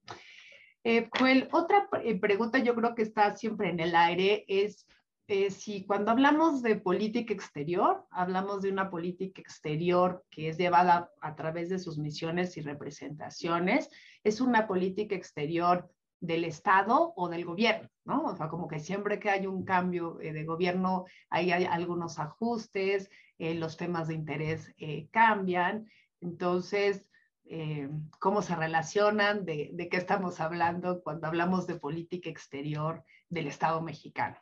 [0.86, 1.10] Eh,
[1.52, 4.88] otra eh, pregunta yo creo que está siempre en el aire es
[5.28, 11.12] eh, si cuando hablamos de política exterior, hablamos de una política exterior que es llevada
[11.22, 13.90] a través de sus misiones y representaciones,
[14.24, 18.24] es una política exterior del Estado o del gobierno, ¿no?
[18.26, 23.10] O sea, como que siempre que hay un cambio eh, de gobierno, hay, algunos ajustes,
[23.38, 24.74] los temas de interés
[25.12, 25.90] cambian.
[26.22, 27.10] Entonces,
[27.48, 33.82] eh, cómo se relacionan, de, qué estamos hablando cuando hablamos de política exterior del Estado
[33.82, 34.38] mexicano.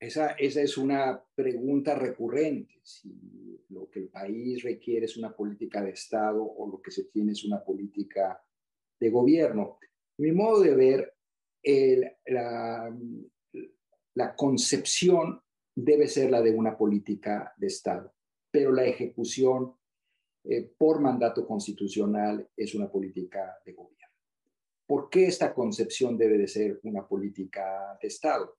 [0.00, 5.82] Esa, esa es una pregunta recurrente, si lo que el país requiere es una política
[5.82, 8.42] de Estado o lo que se tiene es una política
[8.98, 9.78] de gobierno.
[10.18, 11.14] Mi modo de ver,
[12.26, 12.96] la,
[14.14, 15.40] la concepción
[15.74, 18.14] debe ser la de una política de Estado,
[18.50, 19.74] pero la ejecución
[20.44, 24.14] eh, por mandato constitucional es una política de gobierno.
[24.86, 28.57] ¿Por qué esta concepción debe de ser una política de Estado?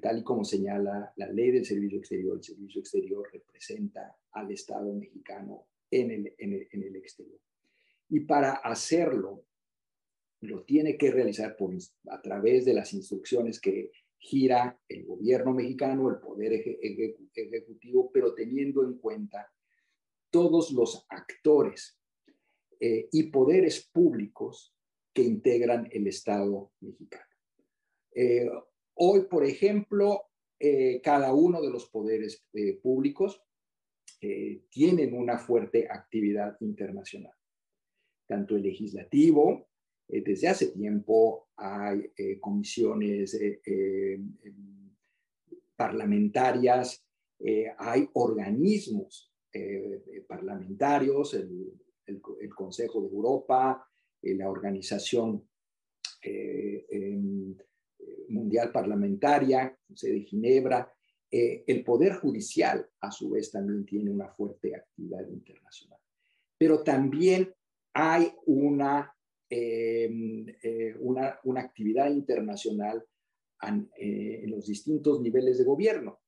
[0.00, 4.92] Tal y como señala la ley del servicio exterior, el servicio exterior representa al Estado
[4.94, 7.40] mexicano en el, en el, en el exterior.
[8.08, 9.44] Y para hacerlo,
[10.40, 11.56] lo tiene que realizar
[12.10, 16.52] a través de las instrucciones que gira el gobierno mexicano, el poder
[17.34, 19.50] ejecutivo, pero teniendo en cuenta
[20.30, 21.98] todos los actores
[22.80, 24.74] eh, y poderes públicos
[25.12, 27.24] que integran el Estado mexicano.
[28.14, 28.50] Eh,
[28.94, 30.22] hoy, por ejemplo,
[30.58, 32.46] eh, cada uno de los poderes
[32.82, 33.42] públicos
[34.70, 37.34] tienen una fuerte actividad internacional.
[38.26, 39.68] Tanto el legislativo,
[40.08, 43.38] desde hace tiempo hay comisiones
[45.76, 47.06] parlamentarias,
[47.76, 53.88] hay organismos eh, parlamentarios, el, Consejo de Europa,
[54.20, 55.48] eh, la Organización
[56.20, 56.84] eh,
[58.28, 60.92] Mundial Parlamentaria, de Ginebra,
[61.30, 65.98] el Poder Judicial, a su vez, también tiene una fuerte actividad internacional.
[66.56, 67.52] Pero también
[67.92, 69.12] hay una,
[71.00, 73.04] una, una, actividad internacional
[73.62, 76.20] en los distintos niveles de gobierno,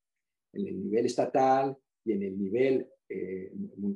[0.53, 3.51] en el nivel estatal y en el nivel eh,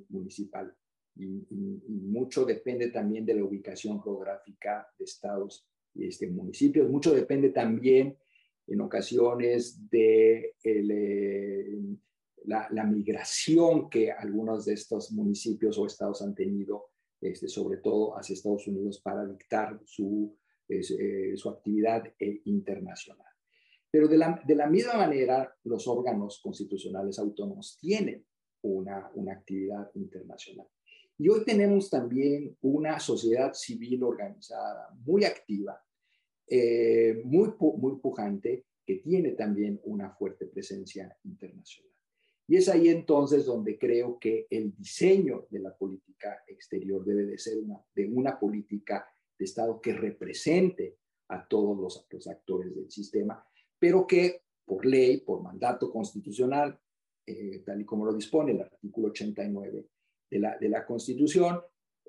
[0.09, 0.73] municipal.
[1.15, 1.45] Y,
[1.89, 6.89] mucho depende también de la ubicación geográfica de estados y este, municipios.
[6.89, 8.17] Mucho depende también
[8.67, 11.79] en ocasiones de eh,
[12.45, 18.33] la, migración que algunos de estos municipios o estados han tenido, este, sobre todo hacia
[18.33, 20.37] Estados Unidos, para dictar su,
[20.69, 22.03] eh, su actividad
[22.45, 23.27] internacional.
[23.91, 28.25] Pero de la, de la misma manera, los órganos constitucionales autónomos tienen
[28.61, 30.67] una, una actividad internacional.
[31.17, 35.81] Y hoy tenemos también una sociedad civil organizada, muy activa,
[36.47, 41.91] eh, muy, muy pujante, que tiene también una fuerte presencia internacional.
[42.47, 47.37] Y es ahí entonces donde creo que el diseño de la política exterior debe de
[47.37, 50.97] ser una, de una política de Estado que represente
[51.29, 53.45] a todos los, los actores del sistema,
[53.79, 56.77] pero que por ley, por mandato constitucional,
[57.25, 59.87] eh, tal y como lo dispone el artículo 89
[60.31, 61.61] de la, de la Constitución,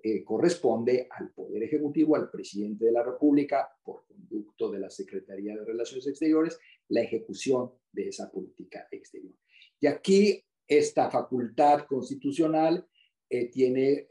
[0.03, 5.55] eh, corresponde al Poder Ejecutivo, al presidente de la República, por conducto de la Secretaría
[5.57, 6.59] de Relaciones Exteriores,
[6.89, 9.35] la ejecución de esa política exterior.
[9.81, 12.87] Y aquí esta facultad constitucional
[13.29, 14.07] eh, tiene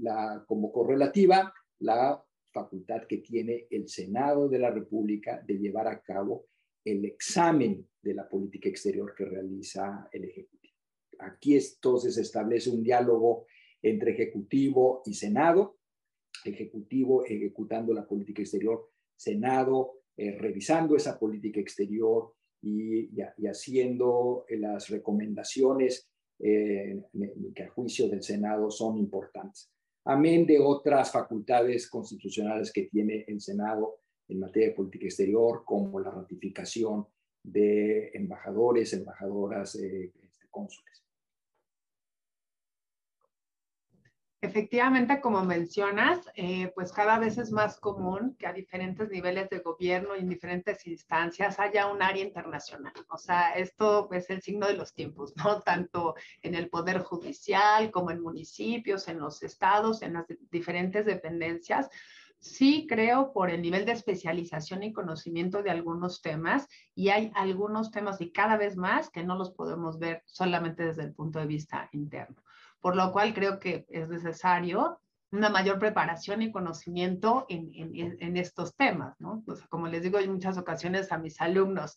[0.00, 6.02] la, como correlativa la facultad que tiene el Senado de la República de llevar a
[6.02, 6.46] cabo
[6.84, 10.57] el examen de la política exterior que realiza el Ejecutivo.
[11.20, 13.46] Aquí entonces se establece un diálogo
[13.82, 15.76] entre Ejecutivo y Senado,
[16.44, 23.08] Ejecutivo ejecutando la política exterior, Senado eh, revisando esa política exterior y,
[23.46, 27.04] haciendo las recomendaciones eh,
[27.54, 29.70] que a juicio del Senado son importantes.
[30.04, 36.00] Amén de otras facultades constitucionales que tiene el Senado en materia de política exterior, como
[36.00, 37.06] la ratificación
[37.42, 41.04] de embajadores, embajadoras, eh, este, cónsules.
[44.40, 49.58] Efectivamente, como mencionas, eh, pues cada vez es más común que a diferentes niveles de
[49.58, 52.92] gobierno y en diferentes instancias haya un área internacional.
[53.08, 55.60] O sea, esto es el signo de los tiempos, ¿no?
[55.62, 61.90] Tanto en el Poder Judicial como en municipios, en los estados, en las diferentes dependencias,
[62.40, 67.90] Sí creo por el nivel de especialización y conocimiento de algunos temas y hay algunos
[67.90, 71.46] temas y cada vez más que no los podemos ver solamente desde el punto de
[71.46, 72.36] vista interno.
[72.80, 75.00] Por lo cual creo que es necesario
[75.30, 79.44] una mayor preparación y conocimiento en, en, estos temas, ¿no?
[79.68, 81.96] como les digo en muchas ocasiones a mis alumnos,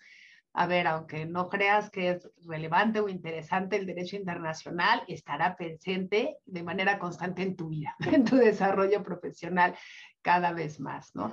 [0.53, 6.37] a ver, aunque no creas que es relevante o interesante el derecho internacional, estará presente
[6.45, 9.75] de manera constante en tu vida, en tu desarrollo profesional
[10.21, 11.31] cada vez más, ¿no?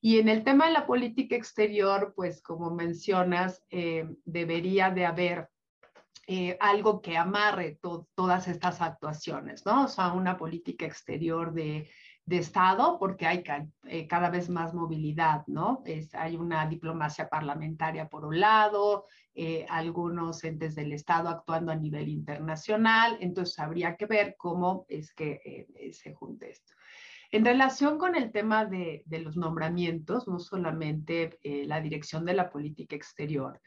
[0.00, 5.48] Y en el tema de la política exterior, pues como mencionas, eh, debería de haber
[6.30, 7.80] eh, algo que amarre
[8.14, 9.84] todas estas actuaciones, ¿no?
[9.84, 11.90] O sea, una política exterior de,
[12.30, 13.42] Estado, porque hay
[13.86, 15.82] eh, cada vez más movilidad, ¿no?
[16.12, 22.08] hay una diplomacia parlamentaria por un lado, eh, algunos entes del Estado actuando a nivel
[22.08, 26.74] internacional, entonces habría que ver cómo es que eh, se junte esto.
[27.30, 32.48] En relación con el tema de, los nombramientos, no solamente eh, la dirección de la
[32.48, 33.60] política exterior,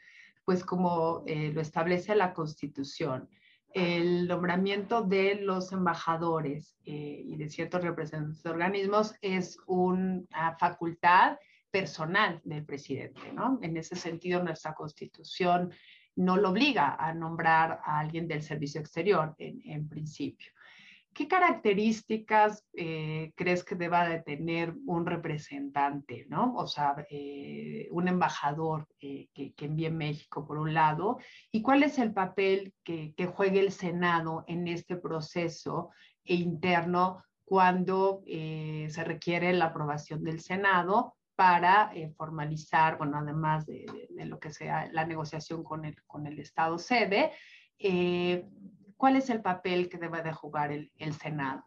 [0.44, 3.28] pues como lo establece la Constitución,
[3.74, 11.38] el nombramiento de los embajadores y de ciertos representantes de organismos es una facultad
[11.70, 13.58] personal del presidente, ¿no?
[13.62, 15.72] En ese sentido, nuestra constitución
[16.14, 20.52] no lo obliga a nombrar a alguien del servicio exterior en, principio.
[21.14, 26.54] ¿Qué características eh, crees que deba de tener un representante, ¿no?
[26.56, 31.18] O sea, eh, un embajador eh, que, que, envíe México por un lado,
[31.50, 35.90] y cuál es el papel que, que juegue el Senado en este proceso
[36.24, 43.84] interno cuando se requiere la aprobación del Senado para formalizar, bueno, además de,
[44.24, 47.32] lo que sea la negociación con el, con el Estado sede,
[49.02, 51.64] ¿cuál es el papel que debe de jugar el, Senado?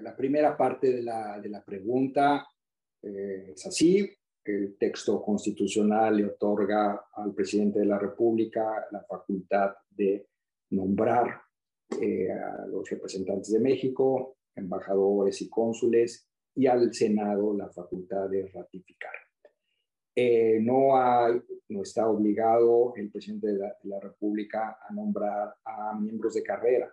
[0.00, 2.46] La primera parte de la, pregunta
[3.02, 4.08] eh, es así.
[4.44, 10.28] El texto constitucional le otorga al presidente de la República la facultad de
[10.70, 11.42] nombrar
[11.90, 19.14] a los representantes de México, embajadores y cónsules y al Senado la facultad de ratificar.
[20.14, 26.34] Eh, no, hay, no está obligado el presidente de la, República a nombrar a miembros
[26.34, 26.92] de carrera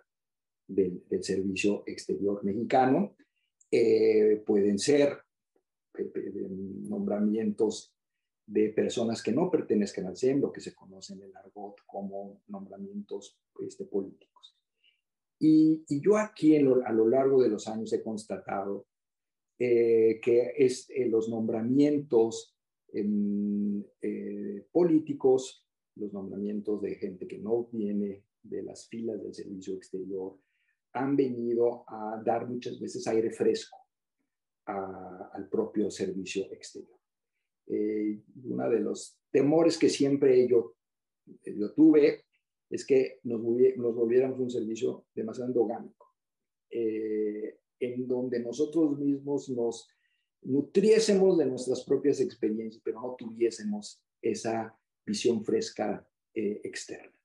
[0.66, 3.16] del, Servicio Exterior Mexicano.
[3.70, 5.18] Eh, pueden ser
[5.98, 6.48] eh,
[6.88, 7.94] nombramientos
[8.46, 12.40] de personas que no pertenezcan al CEM, lo que se conoce en el argot como
[12.46, 14.56] nombramientos este, políticos.
[15.38, 18.86] Y, yo aquí a lo largo de los años he constatado
[19.60, 22.56] eh, que es eh, los nombramientos
[22.92, 25.66] eh, políticos,
[25.96, 30.38] los nombramientos de gente que no viene de las filas del servicio exterior,
[30.92, 33.76] han venido a dar muchas veces aire fresco
[34.64, 36.98] al propio servicio exterior.
[38.44, 40.74] uno de los temores que siempre yo,
[41.44, 42.24] yo tuve
[42.68, 43.40] es que nos,
[43.76, 46.06] nos volviéramos un servicio demasiado endogámico.
[46.70, 49.88] Eh, en donde nosotros mismos nos
[50.42, 57.18] nutriésemos de nuestras propias experiencias, pero no tuviésemos esa visión fresca eh, externa.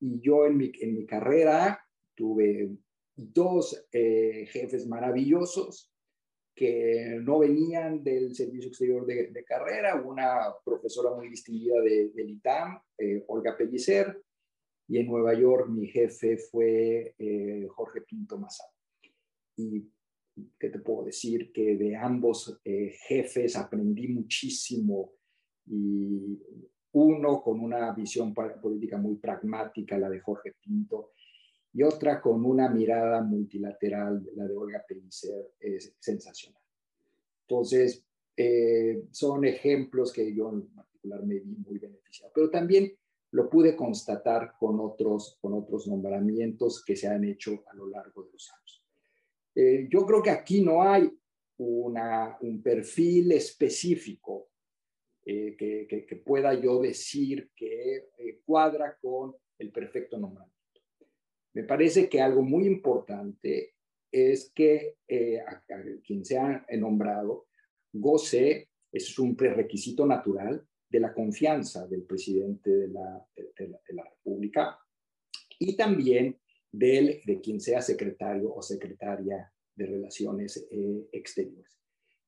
[0.00, 1.80] Y yo en mi, en mi carrera
[2.14, 2.70] tuve
[3.16, 5.90] dos eh, jefes maravillosos
[6.54, 12.80] que no venían del servicio exterior de, carrera, una profesora muy distinguida de, del ITAM,
[12.98, 14.22] eh, Olga Pellicer,
[14.86, 17.14] y en Nueva York mi jefe fue
[17.74, 18.68] Jorge Pinto Mazal
[19.56, 19.88] y
[20.58, 21.52] ¿qué te puedo decir?
[21.52, 25.12] Que de ambos eh, jefes aprendí muchísimo
[25.66, 26.38] y
[26.92, 31.12] uno con una visión política muy pragmática, la de Jorge Pinto,
[31.72, 36.62] y otra con una mirada multilateral, la de Olga Pellicer, es sensacional.
[37.48, 38.04] Entonces,
[38.36, 42.92] eh, son ejemplos que yo en particular me vi muy beneficiado, pero también
[43.32, 48.22] lo pude constatar con otros, con otros nombramientos que se han hecho a lo largo
[48.22, 48.83] de los años.
[49.54, 51.10] Eh, yo creo que aquí no hay
[51.56, 54.50] un perfil específico
[55.24, 60.54] eh, que, pueda yo decir que eh, cuadra con el perfecto nombramiento.
[61.54, 63.74] Me parece que algo muy importante
[64.10, 64.96] es que
[66.04, 67.46] quien sea nombrado
[67.92, 74.78] goce, es un prerequisito natural, de la confianza del presidente de la, de la República
[75.58, 76.38] y también
[76.78, 81.78] del, de quien sea secretario o secretaria de Relaciones eh, Exteriores.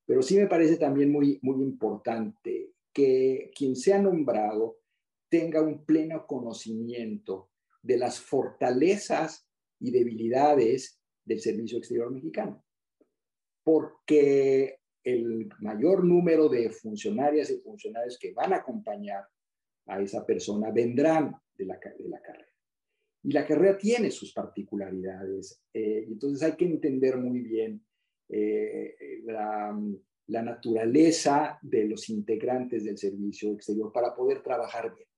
[0.04, 4.78] Pero sí me parece también muy, muy importante que quien sea nombrado
[5.28, 7.50] tenga un pleno conocimiento
[7.82, 9.48] de las fortalezas
[9.80, 12.64] y debilidades del Servicio Exterior Mexicano.
[13.64, 19.24] Porque el mayor número de funcionarias y funcionarios que van a acompañar
[19.86, 22.55] a esa persona vendrán de la, de la carrera.
[23.26, 25.60] Y la carrera tiene sus particularidades.
[25.74, 27.84] Eh, entonces hay que entender muy bien
[28.28, 29.76] eh, la,
[30.28, 35.08] naturaleza de los integrantes del servicio exterior para poder trabajar bien.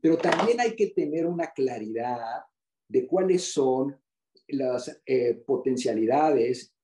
[0.00, 2.18] Pero también hay que tener una claridad
[2.88, 3.96] de cuáles son
[4.48, 6.74] las eh, potencialidades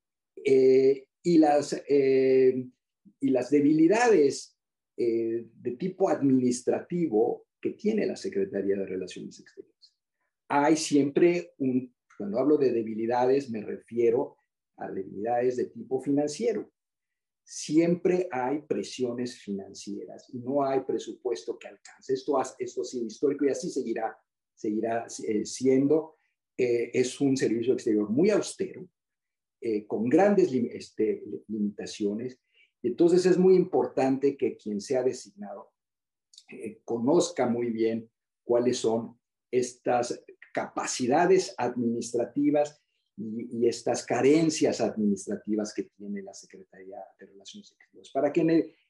[0.45, 4.57] y, las, y las debilidades
[4.95, 9.76] de tipo administrativo que tiene la Secretaría de Relaciones Exteriores
[10.47, 14.37] hay siempre un, cuando hablo de debilidades me refiero
[14.77, 16.71] a debilidades de tipo financiero.
[17.43, 22.13] Siempre hay presiones financieras no hay presupuesto que alcance.
[22.13, 24.17] Esto, esto sí histórico y así seguirá,
[24.53, 26.15] seguirá eh, siendo.
[26.57, 28.87] Eh, es un servicio exterior muy austero,
[29.61, 32.39] eh, con grandes este, limitaciones.
[32.83, 35.71] Entonces es muy importante que quien sea designado
[36.85, 38.09] conozca muy bien
[38.45, 39.19] cuáles son
[39.51, 40.23] estas
[40.57, 42.81] capacidades administrativas
[43.15, 48.11] y, estas carencias administrativas que tiene la Secretaría de Relaciones Exteriores.
[48.11, 48.41] Para que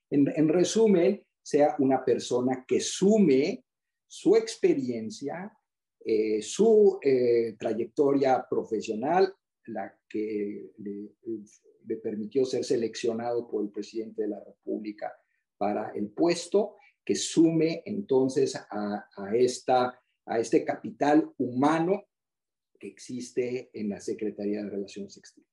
[0.09, 3.65] en, resumen sea una persona que sume
[4.07, 5.51] su experiencia,
[6.05, 9.33] eh, su eh, trayectoria profesional,
[9.65, 15.11] la que le, permitió ser seleccionado por el presidente de la República
[15.57, 22.03] para el puesto, que sume entonces a, esta, a este capital humano
[22.79, 25.47] que existe en la Secretaría de Relaciones Exteriores.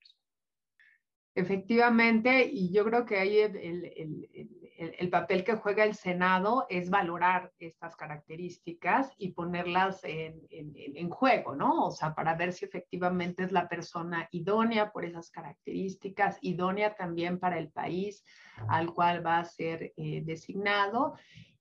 [1.37, 7.97] Efectivamente, y yo creo que ahí el, papel que juega el Senado es valorar estas
[7.97, 11.87] características y ponerlas en, juego, ¿no?
[11.87, 17.41] O sea, para ver si efectivamente es la persona idónea por esas características, idónea también
[17.41, 18.25] para el país
[18.69, 21.15] al cual va a ser eh, designado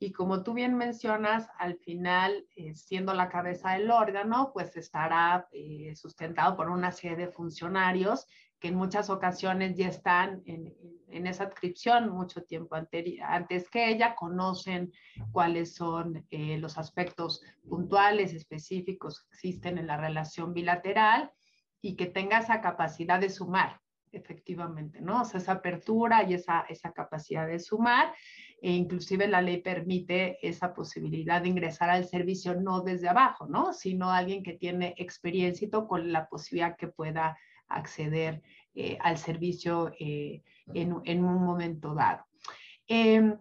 [0.04, 5.48] y como tú bien mencionas, al final, eh, siendo la cabeza del órgano, pues estará
[5.54, 8.28] eh, sustentado por una serie de funcionarios
[8.60, 10.74] que en muchas ocasiones ya están en,
[11.26, 14.92] esa adscripción mucho tiempo antes que ella, conocen
[15.32, 21.32] cuáles son eh, los aspectos puntuales, específicos que existen en la relación bilateral
[21.82, 23.80] y que tenga esa capacidad de sumar,
[24.12, 25.22] efectivamente, ¿no?
[25.22, 28.14] O sea, esa apertura y esa, esa capacidad de sumar
[28.64, 33.74] e inclusive la ley permite esa posibilidad de ingresar al servicio no desde abajo, ¿no?
[33.74, 37.38] Sino alguien que tiene experiencia con la posibilidad que pueda
[37.68, 38.42] acceder
[38.74, 40.44] eh, al servicio eh,
[40.74, 42.24] en, un momento dado.
[42.88, 43.38] Em,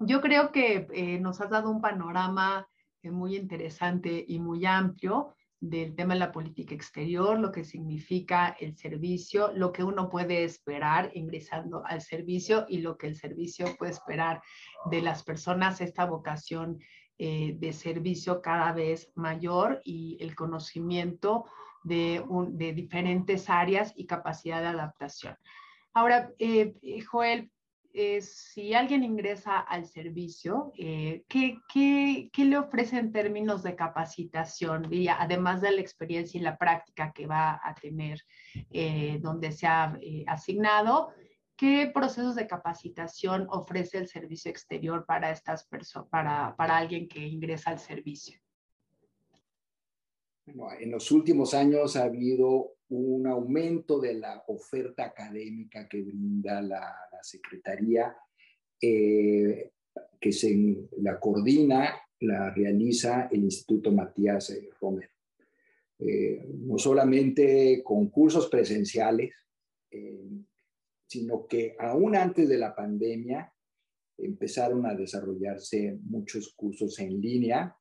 [0.00, 2.68] yo creo que eh, nos has dado un panorama
[3.02, 8.76] muy interesante y muy amplio del tema de la política exterior, lo que significa el
[8.76, 13.92] servicio, lo que uno puede esperar ingresando al servicio y lo que el servicio puede
[13.92, 14.42] esperar
[14.90, 16.78] de las personas, esta vocación
[17.18, 21.44] eh, de servicio cada vez mayor y el conocimiento
[21.82, 22.24] de,
[22.74, 25.36] diferentes áreas y capacidad de adaptación.
[25.92, 26.74] Ahora, eh,
[27.06, 27.50] Joel,
[28.20, 35.60] si alguien ingresa al servicio, eh, ¿qué, qué, le ofrece en términos de capacitación, además
[35.60, 38.20] de la experiencia y la práctica que va a tener
[38.70, 41.10] eh, donde se ha eh, asignado?
[41.56, 45.68] ¿Qué procesos de capacitación ofrece el servicio exterior para estas
[46.10, 48.38] para, para alguien que ingresa al servicio?
[50.80, 56.96] en los últimos años ha habido un aumento de la oferta académica que brinda la,
[57.22, 58.16] Secretaría,
[58.80, 59.72] eh,
[60.18, 60.56] que se
[61.02, 65.12] la coordina, la realiza el Instituto Matías eh, Romero.
[65.98, 69.34] Eh, no solamente concursos presenciales,
[71.06, 73.52] sino que aún antes de la pandemia
[74.16, 77.76] empezaron a desarrollarse muchos cursos en línea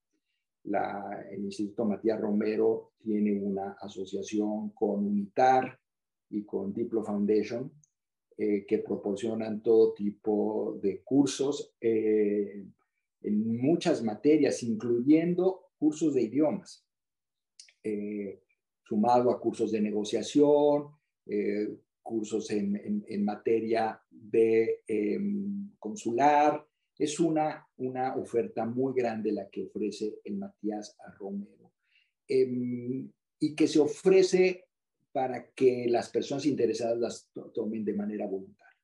[1.32, 5.80] el Instituto Matías Romero tiene una asociación con UNITAR
[6.30, 7.72] y con Diplo Foundation
[8.38, 12.66] eh, que proporcionan todo tipo de cursos eh,
[13.22, 16.86] en muchas materias, incluyendo cursos de idiomas,
[17.84, 18.42] eh,
[18.84, 20.88] sumado a cursos de negociación,
[22.02, 26.66] cursos en, en, materia de em, consular,
[27.00, 31.72] es una, una oferta muy grande la que ofrece el Matías Romero
[32.28, 34.66] em, y que se ofrece
[35.14, 38.78] para que las personas interesadas las tomen de manera voluntaria.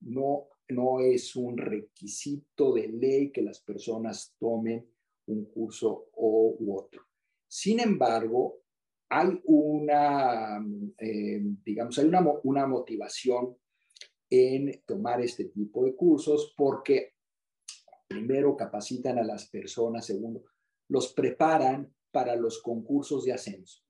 [0.00, 4.90] No, no es un requisito de ley que las personas tomen
[5.26, 7.06] un curso o, u otro.
[7.46, 8.62] Sin embargo,
[9.08, 10.56] hay una,
[10.98, 13.56] em, digamos, hay una, una motivación
[14.28, 17.14] en tomar este tipo de cursos porque
[18.10, 20.44] primero capacitan a las personas, segundo,
[20.88, 23.84] los preparan para los concursos de ascenso.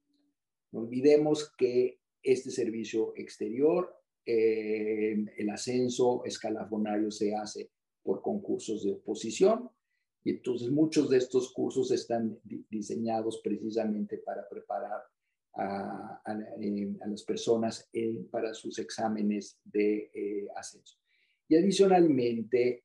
[0.72, 3.96] No olvidemos que este servicio exterior,
[4.26, 7.70] eh, el ascenso escalafonario se hace
[8.02, 9.70] por concursos de oposición
[10.22, 15.00] y entonces muchos de estos cursos están diseñados precisamente para preparar
[15.54, 16.22] a,
[16.60, 17.88] eh, las personas
[18.30, 20.98] para sus exámenes de eh, ascenso.
[21.48, 22.84] Y adicionalmente,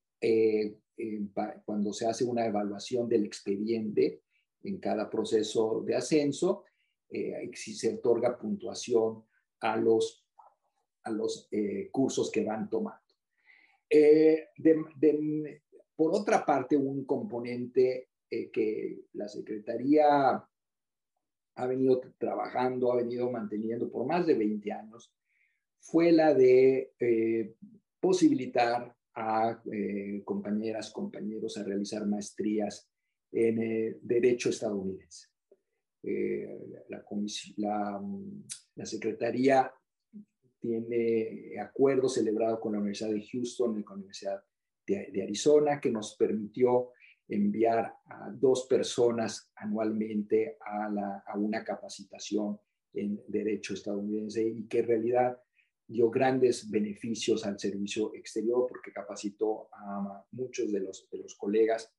[1.65, 4.21] cuando se hace una evaluación del expediente
[4.63, 6.63] en cada proceso de ascenso,
[7.09, 9.23] eh, se otorga puntuación
[9.59, 10.25] a los,
[11.03, 11.49] a los
[11.91, 13.01] cursos que van tomando.
[13.89, 15.61] de,
[15.95, 20.43] por otra parte, un componente eh, que la Secretaría
[21.57, 25.13] ha venido trabajando, ha venido manteniendo por más de 20 años,
[25.79, 27.55] fue la de eh,
[27.99, 32.89] posibilitar a eh, compañeras, compañeros a realizar maestrías
[33.31, 35.29] en Derecho estadounidense.
[37.57, 38.01] La,
[38.75, 39.71] la, Secretaría
[40.59, 44.43] tiene acuerdos celebrados con la Universidad de Houston y con la Universidad
[44.85, 46.91] de, Arizona, que nos permitió
[47.27, 52.59] enviar a dos personas anualmente a, una capacitación
[52.93, 55.37] en derecho estadounidense y que en realidad
[55.87, 61.93] dio grandes beneficios al servicio exterior porque capacitó a muchos de los, de los colegas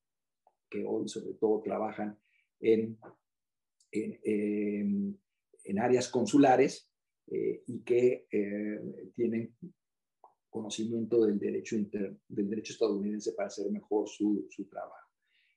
[0.69, 2.19] que hoy sobre todo trabajan
[2.61, 2.99] en,
[3.93, 5.19] en,
[5.79, 6.91] áreas consulares
[7.29, 9.55] eh, y que eh, tienen
[10.49, 15.07] conocimiento del derecho, del derecho estadounidense para hacer mejor su, su trabajo.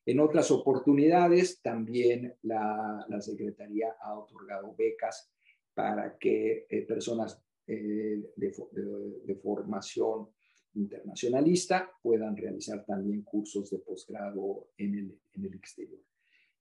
[0.05, 5.31] En otras oportunidades, también la, la, Secretaría ha otorgado becas
[5.73, 7.41] para que eh, personas
[7.71, 10.29] eh, de, formación
[10.73, 16.01] internacionalista puedan realizar también cursos de posgrado en el, en el exterior.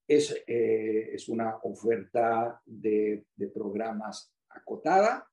[0.07, 5.27] Es, eh, es, una oferta de, de programas acotada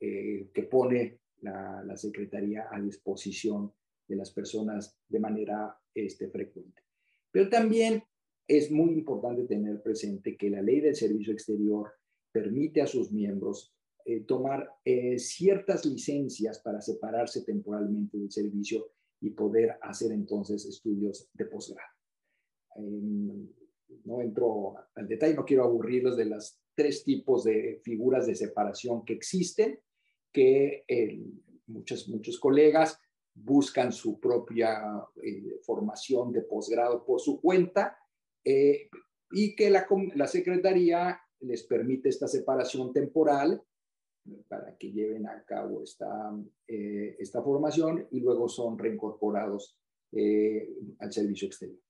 [0.00, 3.72] que pone la, Secretaría a disposición
[4.08, 6.82] de las personas de manera este, frecuente.
[7.30, 8.02] Pero también
[8.46, 11.92] es muy importante tener presente que la ley del servicio exterior
[12.32, 13.74] permite a sus miembros
[14.04, 21.28] eh, tomar eh, ciertas licencias para separarse temporalmente del servicio y poder hacer entonces estudios
[21.32, 21.88] de posgrado.
[22.76, 23.48] Em,
[24.04, 29.04] no entro al detalle, no quiero aburrirlos de las tres tipos de figuras de separación
[29.04, 29.78] que existen,
[30.32, 30.84] que
[31.66, 32.98] muchos, muchos colegas
[33.34, 34.82] buscan su propia
[35.22, 37.98] eh, formación de posgrado por su cuenta
[38.44, 38.88] eh,
[39.30, 43.62] y que la, la, Secretaría les permite esta separación temporal
[44.48, 46.32] para que lleven a cabo esta,
[46.66, 49.78] eh, esta formación y luego son reincorporados
[50.98, 51.80] al servicio exterior.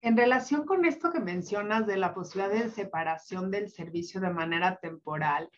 [0.00, 4.80] En relación con esto que mencionas de la posibilidad de separación del servicio de manera
[4.82, 5.48] temporal,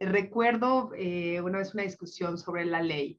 [0.00, 3.18] Recuerdo eh, una vez una discusión sobre la ley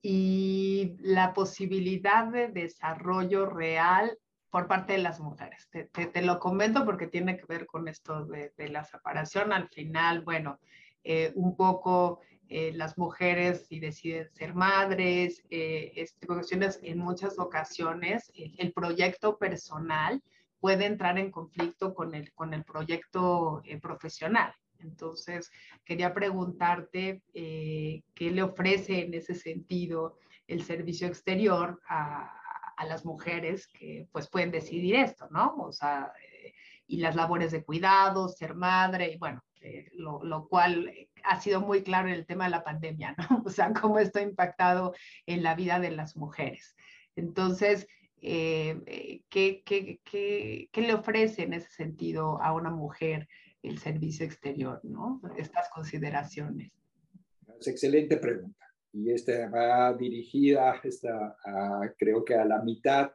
[0.00, 4.16] y la posibilidad de desarrollo real
[4.50, 5.68] por parte de las mujeres.
[5.70, 9.52] Te, lo comento porque tiene que ver con esto de, la separación.
[9.52, 10.60] Al final, bueno,
[11.04, 18.30] eh, un poco eh, las mujeres si deciden ser madres, este, cuestiones en muchas ocasiones,
[18.34, 20.22] el proyecto personal
[20.60, 24.54] puede entrar en conflicto con el, con el proyecto profesional.
[24.84, 25.50] Entonces,
[25.84, 32.40] quería preguntarte eh, qué le ofrece en ese sentido el servicio exterior a,
[32.88, 35.54] las mujeres que pues pueden decidir esto, ¿no?
[35.58, 36.52] O sea, eh,
[36.86, 40.92] y las labores de cuidado, ser madre, y bueno, eh, lo, cual
[41.24, 43.42] ha sido muy claro en el tema de la pandemia, ¿no?
[43.44, 44.94] O sea, cómo esto ha impactado
[45.26, 46.76] en la vida de las mujeres.
[47.16, 47.88] Entonces,
[48.20, 53.28] ¿qué, qué, qué, qué, le ofrece en ese sentido a una mujer
[53.62, 55.20] el servicio exterior, ¿no?
[55.36, 56.70] Estas consideraciones.
[57.58, 58.66] Es excelente pregunta.
[58.92, 61.36] Y esta va dirigida, esta,
[61.98, 63.12] creo que a la mitad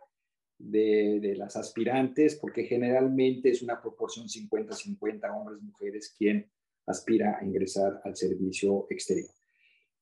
[0.59, 6.51] de, las aspirantes, porque generalmente es una proporción 50-50 hombres-mujeres quien
[6.85, 9.29] aspira a ingresar al servicio exterior.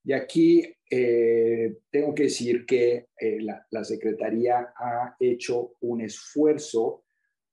[0.03, 7.03] Y aquí eh, tengo que decir que eh, la, Secretaría ha hecho un esfuerzo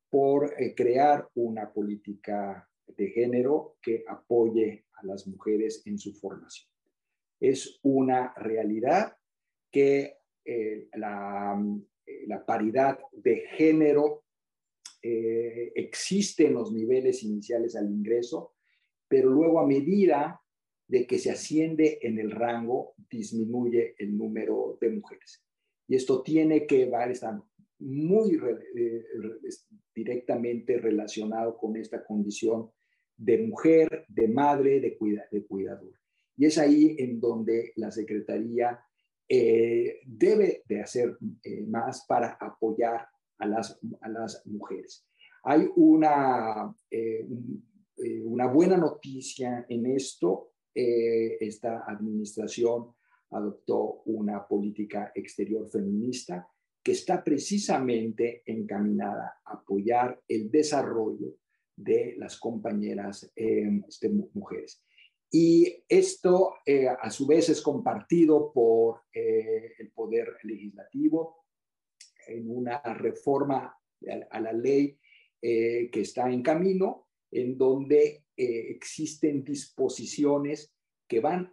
[0.08, 6.70] por eh, crear una política de género que apoye a las mujeres en su formación.
[7.40, 9.16] Es una realidad
[9.70, 10.18] que
[10.92, 11.58] la,
[12.26, 14.24] la, paridad de género
[15.02, 18.54] eh, existe en los niveles iniciales al ingreso,
[19.08, 20.40] pero luego a medida
[20.86, 25.42] de que se asciende en el rango, disminuye el número de mujeres.
[25.86, 27.42] Y esto tiene que ver, está
[27.78, 28.38] muy
[29.94, 32.70] directamente relacionado con esta condición
[33.16, 35.92] de mujer, de madre, de, cuida, de cuidador.
[36.36, 38.80] Y es ahí en donde la Secretaría
[39.28, 43.06] eh, debe de hacer eh, más para apoyar
[43.38, 45.06] a las, a las mujeres.
[45.44, 47.26] Hay una, eh,
[48.24, 50.50] una buena noticia en esto.
[50.74, 52.94] esta administración
[53.30, 56.48] adoptó una política exterior feminista
[56.82, 61.36] que está precisamente encaminada a apoyar el desarrollo
[61.76, 64.82] de las compañeras este, mujeres.
[65.30, 66.54] Y esto
[67.00, 71.44] a su vez es compartido por el Poder Legislativo
[72.28, 73.76] en una reforma
[74.30, 74.96] a la ley
[75.40, 80.72] que está en camino, en donde existen disposiciones
[81.08, 81.52] que van,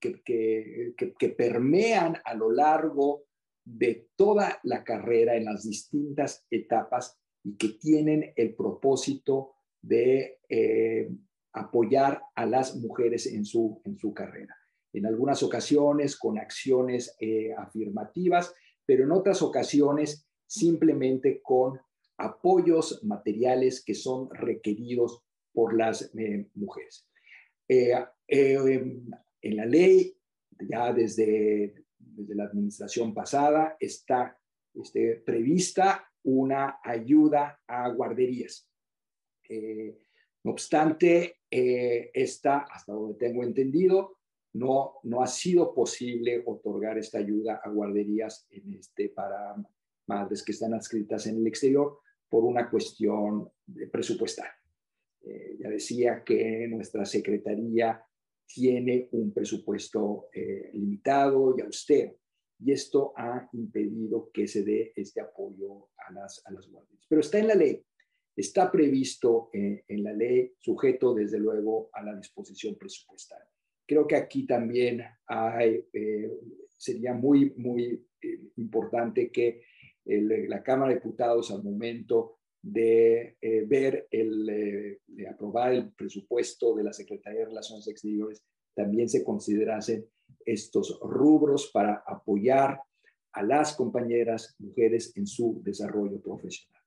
[0.00, 3.26] que, que, que, permean a lo largo
[3.64, 11.10] de toda la carrera en las distintas etapas y que tienen el propósito de eh,
[11.52, 14.56] apoyar a las mujeres en su, en su carrera.
[14.92, 21.80] En algunas ocasiones con acciones eh, afirmativas, pero en otras ocasiones simplemente con
[22.18, 25.22] apoyos materiales que son requeridos
[25.52, 27.08] por las eh, mujeres.
[27.68, 30.14] en la ley,
[30.58, 31.82] ya desde
[32.16, 34.38] desde la administración pasada está
[34.74, 38.68] este, prevista una ayuda a guarderías.
[39.48, 39.98] Eh,
[40.44, 44.18] no obstante, eh, esta, hasta donde tengo entendido,
[44.54, 49.54] no, no ha sido posible otorgar esta ayuda a guarderías en este, para
[50.06, 53.50] madres que están adscritas en el exterior por una cuestión
[53.90, 54.48] presupuestal.
[55.24, 58.04] Eh, ya decía que nuestra Secretaría
[58.46, 62.16] tiene un presupuesto eh, limitado y austero.
[62.58, 67.04] Y esto ha impedido que se dé este apoyo a las, a las guardias.
[67.08, 67.84] Pero está en la ley,
[68.36, 73.42] está previsto eh, en la ley, sujeto desde luego a la disposición presupuestal.
[73.86, 75.02] Creo que aquí también
[75.60, 76.30] eh,
[76.76, 78.06] sería muy, muy
[78.56, 79.62] importante que
[80.04, 86.74] la Cámara de Diputados al momento de eh, ver el, eh, de aprobar el presupuesto
[86.74, 90.06] de la Secretaría de Relaciones Exteriores, también se considerasen
[90.46, 92.80] estos rubros para apoyar
[93.32, 96.81] a las compañeras mujeres en su desarrollo profesional.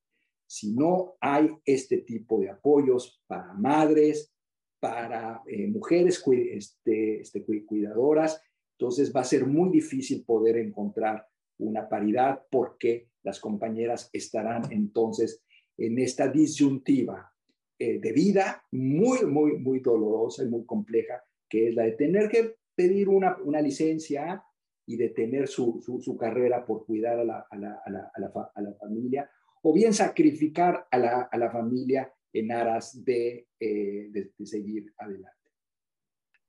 [0.55, 4.33] Si no hay este tipo de apoyos para madres,
[4.79, 8.41] para eh, mujeres este, este, cuidadoras,
[8.79, 11.27] entonces va a ser muy difícil poder encontrar
[11.57, 15.43] una paridad porque las compañeras estarán entonces
[15.75, 17.33] en esta disyuntiva
[17.77, 22.29] eh, de vida muy, muy, muy dolorosa y muy compleja, que es la de tener
[22.29, 24.41] que pedir una, una licencia
[24.85, 28.61] y de tener su, su, carrera por cuidar a la, a, la, a, la, a
[28.61, 29.29] la, familia,
[29.67, 34.93] o bien sacrificar a la, a la familia en aras de, eh, de, de seguir
[34.95, 35.35] adelante.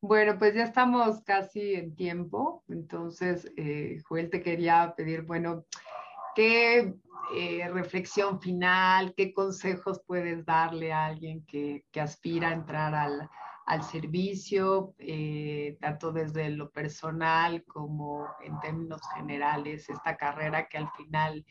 [0.02, 5.64] Bueno, pues ya estamos casi en tiempo, entonces, eh, Joel, te quería pedir, bueno,
[6.34, 6.94] ¿qué
[7.34, 14.94] eh, reflexión final, qué consejos puedes darle a alguien que, aspira a entrar al, servicio,
[14.98, 21.46] eh, tanto desde lo personal como en términos generales, esta carrera que al final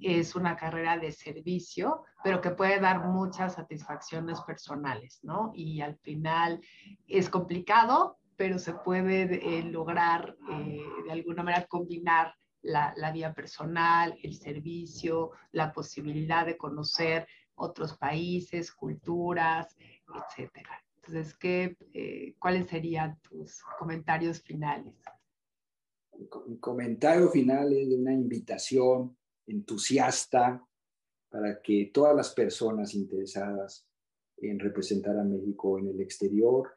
[0.00, 5.52] es una carrera de servicio, pero que puede dar muchas satisfacciones personales, ¿no?
[5.54, 6.60] Y al final
[7.06, 14.16] es complicado, pero se puede eh, lograr de alguna manera combinar la, la vía personal,
[14.22, 17.26] el servicio, la posibilidad de conocer
[17.58, 19.76] otros países, culturas,
[20.14, 20.82] etcétera.
[20.96, 24.94] Entonces, ¿qué, eh, ¿cuáles serían tus comentarios finales?
[26.60, 29.16] Comentario final es una invitación
[29.48, 30.64] entusiasta
[31.28, 33.86] para que todas las personas interesadas
[34.36, 36.70] en representar a México en el exterior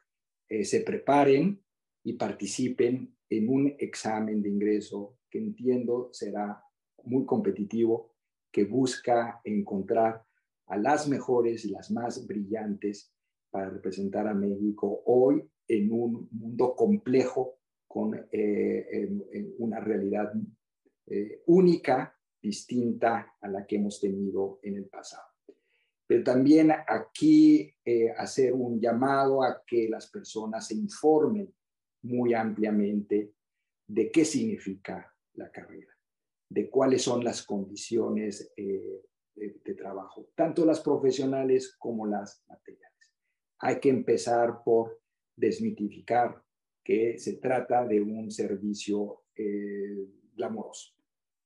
[0.50, 1.64] eh, se preparen
[2.04, 6.64] y participen en un examen de ingreso que entiendo será
[7.04, 8.16] muy competitivo,
[8.52, 10.26] que busca encontrar
[10.68, 13.14] a las mejores y las más brillantes
[13.50, 19.10] para representar a México hoy en un mundo complejo con eh,
[19.58, 20.34] una realidad
[21.08, 25.32] eh, única, distinta a la que hemos tenido en el pasado.
[26.08, 31.54] Pero también aquí eh, hacer un llamado a que las personas se informen
[32.02, 33.34] muy ampliamente
[33.88, 35.98] de qué significa la carrera,
[36.50, 39.02] de cuáles son las condiciones eh,
[39.36, 43.14] de, trabajo, tanto las profesionales como las materiales.
[43.60, 45.00] Hay que empezar por
[45.36, 46.44] desmitificar
[46.84, 50.94] que se trata de un servicio eh, glamoroso,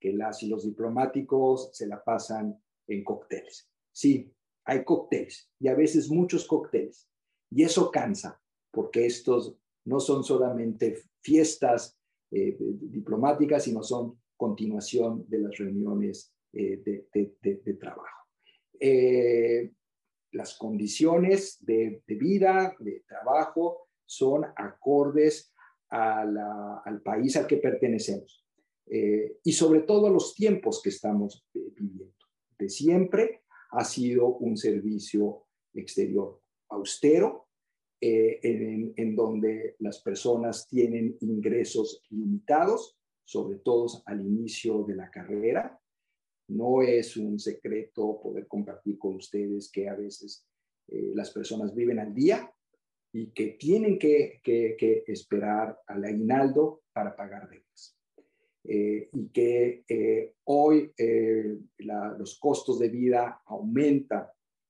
[0.05, 3.67] que las y los diplomáticos se la pasan en cócteles.
[3.91, 4.31] Sí,
[4.63, 7.09] hay cócteles y a veces muchos cócteles.
[7.49, 8.39] Y eso cansa,
[8.71, 11.97] porque estos no son solamente fiestas
[12.31, 18.27] eh, diplomáticas, sino son continuación de las reuniones eh, de, trabajo.
[18.79, 19.71] Eh,
[20.33, 25.51] las condiciones de, vida, de trabajo, son acordes
[25.89, 28.44] al país al que pertenecemos
[28.87, 32.13] y sobre todo los tiempos que estamos viviendo.
[32.57, 37.45] De siempre ha sido un servicio exterior austero,
[38.01, 38.39] eh,
[38.97, 45.79] en, donde las personas tienen ingresos limitados, sobre todo al inicio de la carrera.
[46.49, 50.45] No es un secreto poder compartir con ustedes que a veces
[50.89, 52.53] eh, las personas viven al día
[53.11, 57.94] y que tienen que, que, esperar al aguinaldo para pagar deudas.
[58.67, 60.91] Eh, y que eh, hoy
[62.17, 64.25] los costos de vida aumentan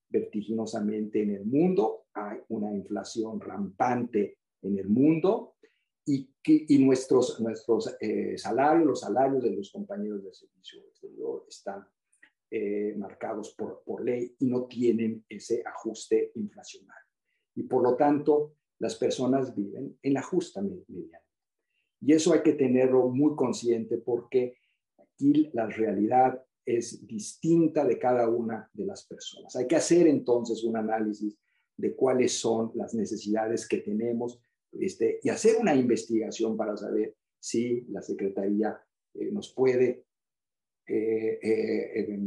[0.09, 5.55] vertiginosamente en el mundo, hay una inflación rampante en el mundo
[6.05, 7.95] y, y nuestros, nuestros
[8.37, 11.85] salarios, los salarios de los compañeros de servicio exterior están
[12.57, 17.09] eh, marcados por, por ley y no tienen ese ajuste inflacionario.
[17.55, 21.24] Y por lo tanto, las personas viven en la justa mediana.
[22.01, 24.57] Y eso hay que tenerlo muy consciente porque
[24.97, 29.55] aquí la realidad es distinta de cada una de las personas.
[29.55, 31.37] Hay que hacer entonces un análisis
[31.77, 34.39] de cuáles son las necesidades que tenemos
[34.71, 38.79] este, y hacer una investigación para saber si la Secretaría
[39.13, 40.05] eh, nos puede
[40.87, 42.19] eh, eh,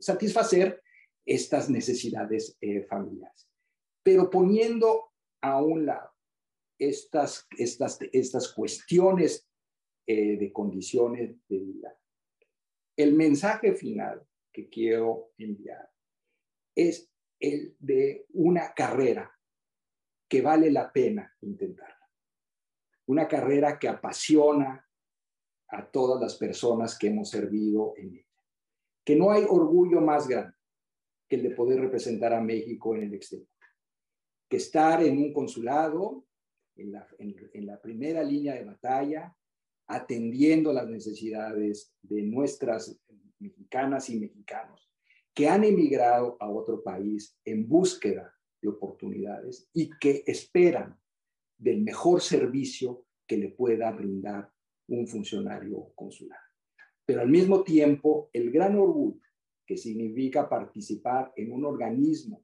[0.00, 0.82] satisfacer
[1.24, 2.56] estas necesidades
[2.88, 3.48] familiares.
[4.02, 5.12] Pero poniendo
[5.42, 6.07] a un lado
[6.78, 9.48] estas, estas, estas cuestiones
[10.06, 11.98] de condiciones de vida,
[12.96, 15.90] el mensaje final que quiero enviar
[16.74, 19.30] es el de una carrera
[20.26, 22.10] que vale la pena intentarla.
[23.06, 24.88] Una carrera que apasiona,
[25.68, 28.24] a todas las personas que hemos servido en ella.
[29.04, 30.56] Que no hay orgullo más grande
[31.28, 33.48] que el de poder representar a México en el exterior.
[34.48, 36.24] Que estar en un consulado,
[36.78, 39.36] en la, primera línea de batalla,
[39.86, 43.00] atendiendo las necesidades de nuestras
[43.38, 44.88] mexicanas y mexicanos
[45.34, 50.98] que han emigrado a otro país en búsqueda de oportunidades y que esperan
[51.56, 54.50] del mejor servicio que le pueda brindar
[54.88, 56.40] un funcionario consular.
[57.04, 59.20] Pero al mismo tiempo, el gran orgullo
[59.66, 62.42] que significa participar en un organismo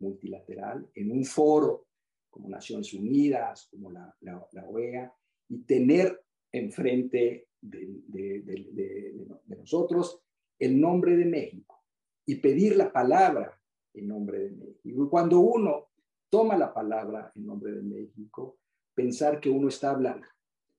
[0.00, 1.86] multilateral, en un foro
[2.34, 5.14] como Naciones Unidas, como la, la, OEA,
[5.48, 6.20] y tener
[6.50, 10.20] enfrente de, de, de, de, nosotros
[10.58, 11.84] el nombre de México
[12.26, 13.56] y pedir la palabra
[13.92, 14.80] en nombre de México.
[14.82, 15.90] Y cuando uno
[16.28, 18.58] toma la palabra en nombre de México,
[18.94, 20.26] pensar que uno está hablando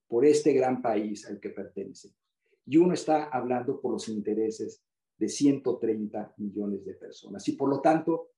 [0.10, 2.10] por este gran país al que pertenece.
[2.66, 4.84] Y uno está hablando por los intereses
[5.18, 7.48] de 130 millones de personas.
[7.48, 8.32] Y por lo tanto,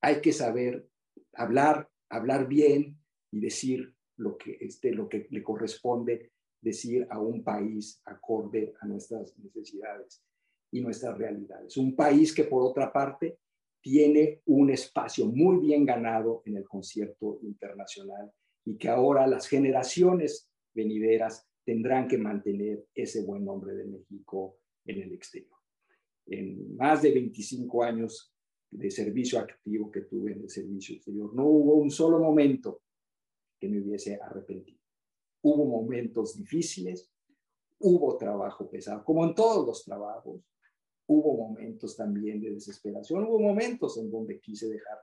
[0.00, 0.88] hay que saber
[1.32, 2.98] hablar, hablar bien
[3.30, 8.86] y decir lo que, este, lo que le corresponde decir a un país acorde a
[8.86, 10.22] nuestras necesidades
[10.70, 11.76] y nuestras realidades.
[11.76, 13.38] Un país que, por otra parte,
[13.80, 18.30] tiene un espacio muy bien ganado en el concierto internacional
[18.64, 25.02] y que ahora las generaciones venideras tendrán que mantener ese buen nombre de México en
[25.02, 25.58] el exterior.
[26.26, 28.34] En más de 25 años
[28.70, 32.82] de servicio activo que tuve en el servicio exterior, no hubo un solo momento
[33.58, 34.80] que me hubiese arrepentido.
[35.42, 37.10] Hubo momentos difíciles,
[37.78, 40.40] hubo trabajo pesado, como en todos los trabajos,
[41.06, 44.98] hubo momentos también de desesperación, hubo momentos en donde quise dejar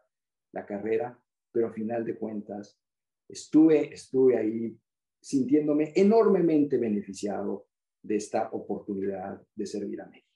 [0.53, 2.79] la carrera, pero a final de cuentas
[3.27, 4.79] estuve, estuve ahí
[5.19, 7.67] sintiéndome enormemente beneficiado
[8.01, 10.26] de esta oportunidad de servir a México.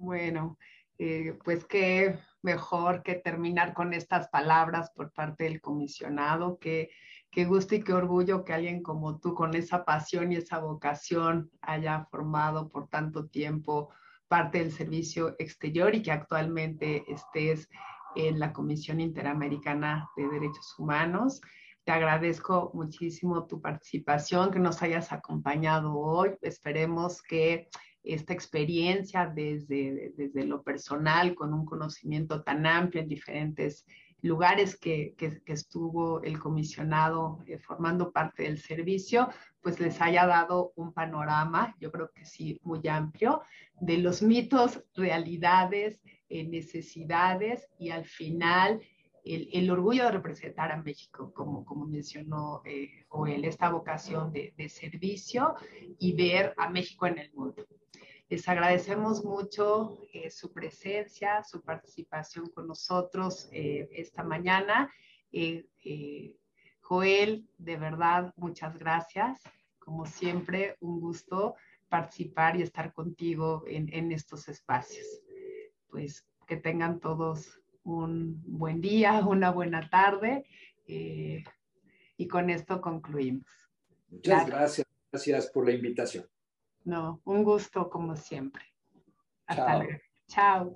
[0.00, 0.56] Bueno,
[0.96, 6.88] eh, pues qué mejor que terminar con estas palabras por parte del comisionado, que
[7.30, 11.50] qué gusto y qué orgullo que alguien como tú, con esa pasión y esa vocación,
[11.60, 13.90] haya formado por tanto tiempo
[14.26, 17.68] parte del servicio exterior y que actualmente estés
[18.16, 21.42] en la Comisión Interamericana de Derechos Humanos.
[21.84, 26.38] Te agradezco muchísimo tu participación, que nos hayas acompañado hoy.
[26.40, 27.68] Esperemos que
[28.02, 33.86] esta experiencia desde, desde lo personal, con un conocimiento tan amplio en diferentes
[34.22, 39.28] lugares que, que, estuvo el comisionado eh, formando parte del servicio,
[39.62, 43.42] pues les haya dado un panorama, yo creo que sí, muy amplio,
[43.80, 48.80] de los mitos, realidades, eh, necesidades y al final
[49.24, 55.54] el, orgullo de representar a México, como, como mencionó eh, Joel, esta vocación de, servicio
[55.98, 57.66] y ver a México en el mundo.
[58.28, 64.90] Les agradecemos mucho eh, su presencia, su participación con nosotros eh, esta mañana.
[66.80, 69.40] Joel, de verdad, muchas gracias.
[69.78, 71.54] Como siempre, un gusto
[71.88, 75.06] participar y estar contigo en estos espacios
[75.90, 80.44] pues que tengan todos un buen día, una buena tarde.
[80.86, 81.42] Eh,
[82.16, 83.46] y con esto concluimos.
[84.08, 84.86] Muchas gracias.
[85.12, 86.26] Gracias por la invitación.
[86.84, 88.64] No, un gusto como siempre.
[89.46, 89.98] Hasta luego.
[90.28, 90.72] Chao.